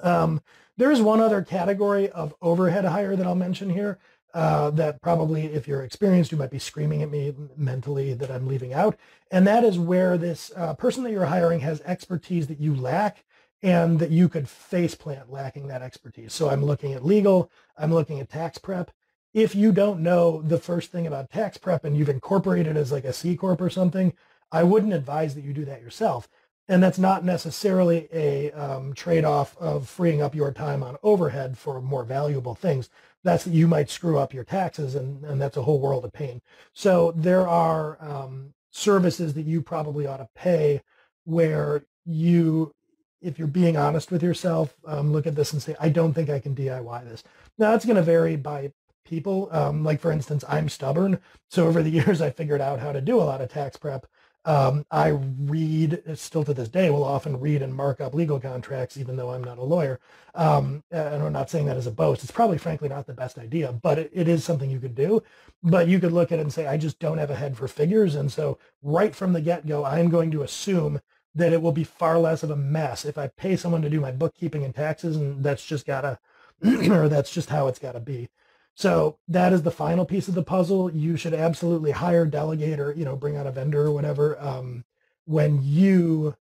Um, 0.04 0.42
there 0.78 0.92
is 0.92 1.02
one 1.02 1.20
other 1.20 1.42
category 1.42 2.10
of 2.10 2.36
overhead 2.42 2.86
hire 2.86 3.16
that 3.16 3.26
I'll 3.26 3.36
mention 3.36 3.70
here 3.72 4.00
uh, 4.34 4.70
that 4.72 5.02
probably, 5.02 5.46
if 5.46 5.68
you're 5.68 5.84
experienced, 5.84 6.32
you 6.32 6.38
might 6.38 6.52
be 6.52 6.60
screaming 6.60 7.02
at 7.02 7.12
me 7.12 7.34
mentally 7.56 8.14
that 8.14 8.32
I'm 8.32 8.48
leaving 8.48 8.74
out. 8.74 8.98
And 9.32 9.46
that 9.48 9.64
is 9.64 9.78
where 9.78 10.18
this 10.18 10.52
uh, 10.56 10.74
person 10.76 11.04
that 11.04 11.12
you're 11.12 11.26
hiring 11.26 11.60
has 11.62 11.82
expertise 11.82 12.48
that 12.48 12.60
you 12.60 12.76
lack 12.76 13.24
and 13.64 14.00
that 14.00 14.10
you 14.10 14.28
could 14.28 14.50
face 14.50 14.96
plant 14.96 15.32
lacking 15.32 15.68
that 15.68 15.82
expertise. 15.82 16.34
So 16.34 16.50
I'm 16.50 16.66
looking 16.66 16.94
at 16.94 17.06
legal, 17.06 17.52
I'm 17.78 17.94
looking 17.94 18.20
at 18.20 18.30
tax 18.30 18.58
prep, 18.58 18.92
if 19.34 19.56
you 19.56 19.72
don't 19.72 20.02
know 20.02 20.42
the 20.42 20.58
first 20.58 20.92
thing 20.92 21.08
about 21.08 21.30
tax 21.30 21.58
prep 21.58 21.86
and 21.86 21.96
you've 21.96 22.10
incorporated 22.10 22.76
as 22.76 22.92
like 22.92 23.06
a 23.06 23.14
C 23.14 23.38
corp 23.38 23.62
or 23.62 23.70
something, 23.70 24.14
I 24.52 24.64
wouldn't 24.64 24.94
advise 24.94 25.36
that 25.36 25.44
you 25.44 25.54
do 25.54 25.66
that 25.66 25.82
yourself. 25.82 26.28
And 26.68 26.82
that's 26.82 27.00
not 27.00 27.26
necessarily 27.26 28.08
a 28.14 28.52
um, 28.52 28.94
trade-off 28.94 29.58
of 29.58 29.90
freeing 29.90 30.22
up 30.22 30.36
your 30.36 30.52
time 30.52 30.84
on 30.84 30.98
overhead 31.04 31.58
for 31.58 31.82
more 31.82 32.04
valuable 32.04 32.56
things. 32.56 32.90
That's 33.24 33.44
that 33.44 33.54
you 33.54 33.68
might 33.68 33.90
screw 33.90 34.18
up 34.18 34.34
your 34.34 34.44
taxes, 34.44 34.96
and, 34.96 35.24
and 35.24 35.42
that's 35.42 35.58
a 35.58 35.64
whole 35.64 35.80
world 35.80 36.06
of 36.06 36.14
pain. 36.14 36.42
So 36.74 37.14
there 37.16 37.48
are 37.48 37.98
um, 38.02 38.54
services 38.72 39.34
that 39.34 39.44
you 39.44 39.62
probably 39.62 40.08
ought 40.08 40.18
to 40.18 40.30
pay 40.36 40.82
where 41.26 41.84
you, 42.06 42.74
if 43.22 43.38
you're 43.38 43.48
being 43.48 43.78
honest 43.78 44.12
with 44.12 44.24
yourself, 44.24 44.76
um, 44.88 45.12
look 45.12 45.28
at 45.28 45.36
this 45.36 45.54
and 45.54 45.62
say, 45.62 45.76
I 45.80 45.90
don't 45.90 46.14
think 46.14 46.30
I 46.30 46.40
can 46.40 46.56
DIY 46.56 47.04
this. 47.04 47.24
Now, 47.58 47.72
that's 47.72 47.86
going 47.86 47.98
to 47.98 48.02
vary 48.02 48.38
by 48.38 48.72
people. 49.06 49.50
Um, 49.52 49.84
like, 49.84 50.00
for 50.00 50.12
instance, 50.12 50.44
I'm 50.48 50.70
stubborn. 50.70 51.20
So 51.50 51.68
over 51.68 51.84
the 51.84 51.90
years, 52.00 52.22
I 52.22 52.32
figured 52.32 52.62
out 52.62 52.80
how 52.80 52.92
to 52.92 53.02
do 53.02 53.20
a 53.20 53.24
lot 53.24 53.42
of 53.42 53.50
tax 53.50 53.78
prep. 53.78 54.08
Um, 54.44 54.86
I 54.90 55.10
read, 55.10 56.02
still 56.16 56.44
to 56.46 56.54
this 56.54 56.70
day, 56.70 56.90
will 56.90 57.04
often 57.04 57.40
read 57.40 57.62
and 57.62 57.76
mark 57.76 58.02
up 58.02 58.16
legal 58.16 58.40
contracts, 58.40 58.98
even 58.98 59.16
though 59.16 59.30
I'm 59.32 59.44
not 59.44 59.60
a 59.60 59.64
lawyer. 59.64 60.00
Um, 60.34 60.84
and 60.92 61.24
I'm 61.24 61.34
not 61.34 61.50
saying 61.50 61.68
that 61.68 61.78
as 61.78 61.86
a 61.88 61.92
boast. 61.92 62.24
It's 62.24 62.32
probably, 62.32 62.58
frankly, 62.58 62.90
not 62.90 63.06
the 63.06 63.14
best 63.14 63.38
idea, 63.38 63.72
but 63.72 64.00
it, 64.00 64.12
it 64.14 64.28
is 64.28 64.44
something 64.44 64.70
you 64.72 64.80
could 64.80 64.96
do. 64.96 65.22
But 65.62 65.88
you 65.88 66.00
could 66.00 66.12
look 66.12 66.32
at 66.32 66.40
it 66.40 66.42
and 66.42 66.54
say, 66.54 66.66
I 66.66 66.78
just 66.78 67.00
don't 67.00 67.20
have 67.20 67.30
a 67.30 67.36
head 67.36 67.56
for 67.56 67.68
figures. 67.68 68.16
And 68.16 68.32
so 68.32 68.58
right 68.82 69.16
from 69.16 69.34
the 69.34 69.42
get-go, 69.42 69.86
I'm 69.86 70.10
going 70.10 70.32
to 70.32 70.42
assume 70.42 71.02
that 71.36 71.54
it 71.54 71.62
will 71.62 71.72
be 71.72 71.84
far 71.84 72.18
less 72.20 72.44
of 72.44 72.50
a 72.50 72.56
mess 72.56 73.06
if 73.06 73.18
I 73.18 73.28
pay 73.28 73.56
someone 73.56 73.82
to 73.84 73.90
do 73.90 74.02
my 74.02 74.12
bookkeeping 74.12 74.64
and 74.66 74.76
taxes, 74.76 75.16
and 75.16 75.44
that's 75.44 75.66
just 75.66 75.86
gotta, 75.86 76.20
or 76.64 77.08
that's 77.08 77.32
just 77.32 77.50
how 77.50 77.68
it's 77.68 77.80
gotta 77.80 78.00
be. 78.00 78.30
So 78.76 79.18
that 79.28 79.54
is 79.54 79.64
the 79.64 79.72
final 79.72 80.06
piece 80.06 80.28
of 80.28 80.36
the 80.36 80.44
puzzle. 80.44 80.92
You 80.92 81.18
should 81.18 81.34
absolutely 81.34 81.92
hire, 81.92 82.26
delegate, 82.26 82.80
or 82.80 82.94
you 82.94 83.06
know, 83.06 83.16
bring 83.16 83.36
out 83.36 83.48
a 83.48 83.52
vendor 83.52 83.86
or 83.88 83.92
whatever 83.92 84.40
um, 84.40 84.86
when 85.26 85.60
you 85.62 86.36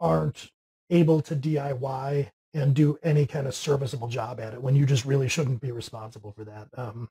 aren't 0.00 0.50
able 0.90 1.20
to 1.22 1.36
DIY 1.36 2.30
and 2.52 2.74
do 2.74 2.98
any 3.02 3.26
kind 3.26 3.46
of 3.46 3.54
serviceable 3.54 4.08
job 4.08 4.38
at 4.38 4.54
it. 4.54 4.62
When 4.62 4.76
you 4.76 4.86
just 4.86 5.04
really 5.04 5.28
shouldn't 5.28 5.60
be 5.60 5.72
responsible 5.72 6.32
for 6.32 6.44
that. 6.44 6.68
Um, 6.76 7.08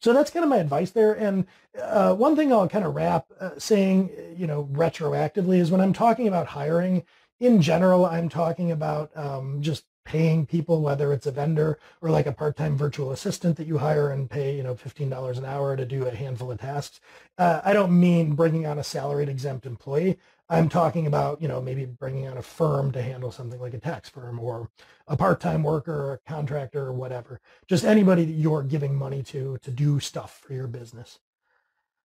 so 0.00 0.12
that's 0.12 0.30
kind 0.30 0.44
of 0.44 0.50
my 0.50 0.58
advice 0.58 0.90
there. 0.90 1.14
And 1.14 1.46
uh, 1.80 2.14
one 2.14 2.36
thing 2.36 2.52
I'll 2.52 2.68
kind 2.68 2.84
of 2.84 2.94
wrap 2.94 3.26
uh, 3.40 3.52
saying, 3.58 4.10
you 4.36 4.46
know, 4.46 4.68
retroactively 4.72 5.58
is 5.58 5.70
when 5.70 5.80
I'm 5.80 5.94
talking 5.94 6.28
about 6.28 6.48
hiring 6.48 7.04
in 7.40 7.60
general, 7.62 8.06
I'm 8.06 8.28
talking 8.28 8.70
about 8.70 9.10
um, 9.16 9.60
just 9.60 9.84
paying 10.04 10.46
people, 10.46 10.80
whether 10.80 11.12
it's 11.12 11.26
a 11.26 11.30
vendor 11.30 11.78
or 12.00 12.10
like 12.10 12.26
a 12.26 12.32
part-time 12.32 12.76
virtual 12.76 13.10
assistant 13.10 13.56
that 13.56 13.66
you 13.66 13.78
hire 13.78 14.10
and 14.10 14.30
pay, 14.30 14.56
you 14.56 14.62
know, 14.62 14.74
$15 14.74 15.38
an 15.38 15.44
hour 15.44 15.76
to 15.76 15.84
do 15.84 16.06
a 16.06 16.14
handful 16.14 16.50
of 16.50 16.60
tasks. 16.60 17.00
Uh, 17.38 17.60
I 17.64 17.72
don't 17.72 17.98
mean 17.98 18.34
bringing 18.34 18.66
on 18.66 18.78
a 18.78 18.84
salaried 18.84 19.28
exempt 19.28 19.66
employee. 19.66 20.18
I'm 20.48 20.68
talking 20.68 21.06
about, 21.06 21.40
you 21.40 21.48
know, 21.48 21.62
maybe 21.62 21.86
bringing 21.86 22.28
on 22.28 22.36
a 22.36 22.42
firm 22.42 22.92
to 22.92 23.02
handle 23.02 23.32
something 23.32 23.60
like 23.60 23.72
a 23.72 23.78
tax 23.78 24.08
firm 24.10 24.38
or 24.38 24.70
a 25.08 25.16
part-time 25.16 25.62
worker 25.62 25.94
or 25.94 26.12
a 26.14 26.30
contractor 26.30 26.86
or 26.86 26.92
whatever. 26.92 27.40
Just 27.66 27.84
anybody 27.84 28.24
that 28.26 28.32
you're 28.32 28.62
giving 28.62 28.94
money 28.94 29.22
to 29.24 29.58
to 29.62 29.70
do 29.70 30.00
stuff 30.00 30.42
for 30.46 30.52
your 30.52 30.66
business. 30.66 31.18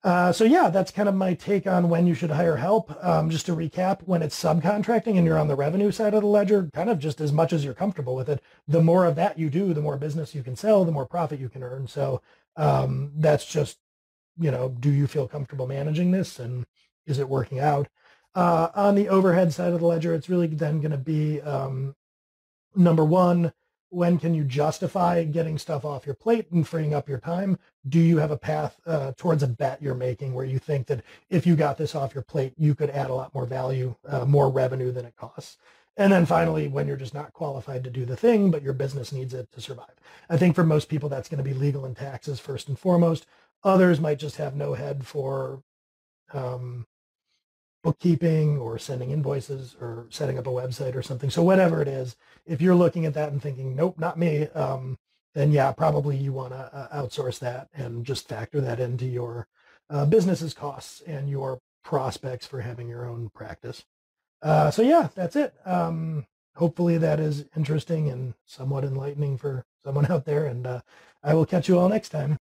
Uh, 0.04 0.34
so 0.34 0.44
yeah, 0.44 0.70
that's 0.70 0.92
kind 0.92 1.08
of 1.08 1.16
my 1.16 1.34
take 1.34 1.66
on 1.66 1.88
when 1.88 2.06
you 2.06 2.14
should 2.14 2.32
hire 2.32 2.58
help. 2.58 2.94
Um, 3.04 3.30
just 3.30 3.46
to 3.46 3.56
recap, 3.56 4.02
when 4.04 4.22
it's 4.22 4.42
subcontracting 4.42 5.18
and 5.18 5.26
you're 5.26 5.40
on 5.40 5.48
the 5.48 5.56
revenue 5.56 5.92
side 5.92 6.14
of 6.14 6.22
the 6.22 6.28
ledger, 6.28 6.70
kind 6.74 6.90
of 6.90 7.00
just 7.00 7.22
as 7.22 7.32
much 7.32 7.54
as 7.54 7.64
you're 7.64 7.74
comfortable 7.74 8.14
with 8.14 8.28
it, 8.28 8.42
the 8.68 8.82
more 8.82 9.06
of 9.06 9.16
that 9.16 9.40
you 9.40 9.50
do, 9.50 9.74
the 9.74 9.82
more 9.82 9.98
business 9.98 10.36
you 10.36 10.44
can 10.44 10.58
sell, 10.58 10.84
the 10.84 10.92
more 10.92 11.06
profit 11.06 11.40
you 11.40 11.48
can 11.48 11.64
earn. 11.64 11.88
So 11.88 12.22
um, 12.58 13.12
that's 13.16 13.46
just, 13.46 13.78
you 14.38 14.52
know, 14.52 14.76
do 14.78 14.92
you 14.92 15.08
feel 15.08 15.28
comfortable 15.28 15.68
managing 15.68 16.12
this 16.12 16.38
and 16.38 16.66
is 17.06 17.20
it 17.20 17.30
working 17.30 17.60
out? 17.60 17.88
Uh, 18.36 18.70
on 18.76 18.96
the 18.96 19.08
overhead 19.08 19.54
side 19.54 19.72
of 19.72 19.80
the 19.80 19.86
ledger, 19.86 20.14
it's 20.14 20.28
really 20.28 20.48
then 20.48 20.82
going 20.82 20.92
to 20.92 20.98
be 20.98 21.40
um, 21.42 21.96
number 22.76 23.06
one, 23.06 23.54
when 23.94 24.18
can 24.18 24.34
you 24.34 24.44
justify 24.44 25.24
getting 25.24 25.58
stuff 25.58 25.86
off 25.86 26.06
your 26.06 26.16
plate 26.16 26.50
and 26.52 26.68
freeing 26.68 26.94
up 26.94 27.08
your 27.08 27.20
time? 27.20 27.60
Do 27.88 28.00
you 28.00 28.18
have 28.18 28.32
a 28.32 28.38
path 28.38 28.80
uh, 28.86 29.14
towards 29.16 29.44
a 29.44 29.48
bet 29.48 29.82
you're 29.82 29.94
making 29.94 30.34
where 30.34 30.46
you 30.46 30.60
think 30.60 30.88
that 30.88 31.04
if 31.30 31.46
you 31.46 31.56
got 31.56 31.78
this 31.78 31.94
off 31.94 32.16
your 32.16 32.24
plate, 32.24 32.54
you 32.58 32.74
could 32.76 32.90
add 32.90 33.10
a 33.10 33.14
lot 33.14 33.34
more 33.34 33.46
value, 33.46 33.96
uh, 34.08 34.26
more 34.26 34.50
revenue 34.50 34.92
than 34.92 35.06
it 35.06 35.16
costs? 35.16 35.58
And 35.96 36.12
then 36.12 36.26
finally, 36.26 36.68
when 36.68 36.88
you're 36.88 36.98
just 36.98 37.14
not 37.14 37.34
qualified 37.34 37.84
to 37.84 37.92
do 37.92 38.04
the 38.04 38.18
thing, 38.18 38.50
but 38.50 38.64
your 38.64 38.74
business 38.74 39.12
needs 39.12 39.34
it 39.34 39.52
to 39.52 39.62
survive. 39.62 39.94
I 40.28 40.38
think 40.38 40.56
for 40.56 40.64
most 40.64 40.90
people, 40.90 41.08
that's 41.08 41.30
going 41.30 41.44
to 41.44 41.50
be 41.50 41.54
legal 41.54 41.86
and 41.86 41.96
taxes 41.96 42.40
first 42.40 42.68
and 42.68 42.80
foremost. 42.80 43.28
Others 43.64 44.00
might 44.00 44.18
just 44.18 44.38
have 44.38 44.56
no 44.56 44.74
head 44.74 45.06
for 45.06 45.62
um, 46.34 46.88
bookkeeping 47.84 48.58
or 48.58 48.80
sending 48.80 49.12
invoices 49.12 49.76
or 49.80 50.08
setting 50.10 50.40
up 50.40 50.48
a 50.48 50.52
website 50.52 50.96
or 50.96 51.04
something. 51.04 51.30
So 51.30 51.44
whatever 51.44 51.82
it 51.82 51.88
is, 51.88 52.16
if 52.46 52.62
you're 52.62 52.76
looking 52.76 53.06
at 53.06 53.14
that 53.14 53.32
and 53.32 53.42
thinking, 53.42 53.76
nope, 53.76 54.00
not 54.00 54.18
me, 54.18 54.48
um, 54.50 54.98
then 55.36 55.52
yeah, 55.52 55.72
probably 55.72 56.16
you 56.16 56.32
want 56.32 56.54
to 56.54 56.58
uh, 56.74 57.02
outsource 57.02 57.40
that 57.40 57.68
and 57.74 58.06
just 58.06 58.28
factor 58.28 58.62
that 58.62 58.80
into 58.80 59.06
your 59.06 59.48
uh, 59.90 60.06
business's 60.06 60.54
costs 60.54 61.02
and 61.02 61.30
your 61.30 61.60
prospects 61.84 62.48
for 62.48 62.62
having 62.62 62.88
your 62.88 63.06
own 63.06 63.30
practice. 63.30 63.84
Uh, 64.42 64.72
so 64.72 64.82
yeah, 64.82 65.10
that's 65.14 65.36
it. 65.36 65.54
Um, 65.66 66.26
hopefully 66.56 66.98
that 66.98 67.20
is 67.20 67.46
interesting 67.56 68.10
and 68.10 68.34
somewhat 68.46 68.84
enlightening 68.84 69.38
for 69.38 69.66
someone 69.84 70.06
out 70.10 70.26
there. 70.26 70.46
And 70.46 70.66
uh, 70.66 70.82
I 71.22 71.34
will 71.34 71.46
catch 71.46 71.68
you 71.68 71.78
all 71.78 71.90
next 71.90 72.10
time. 72.10 72.32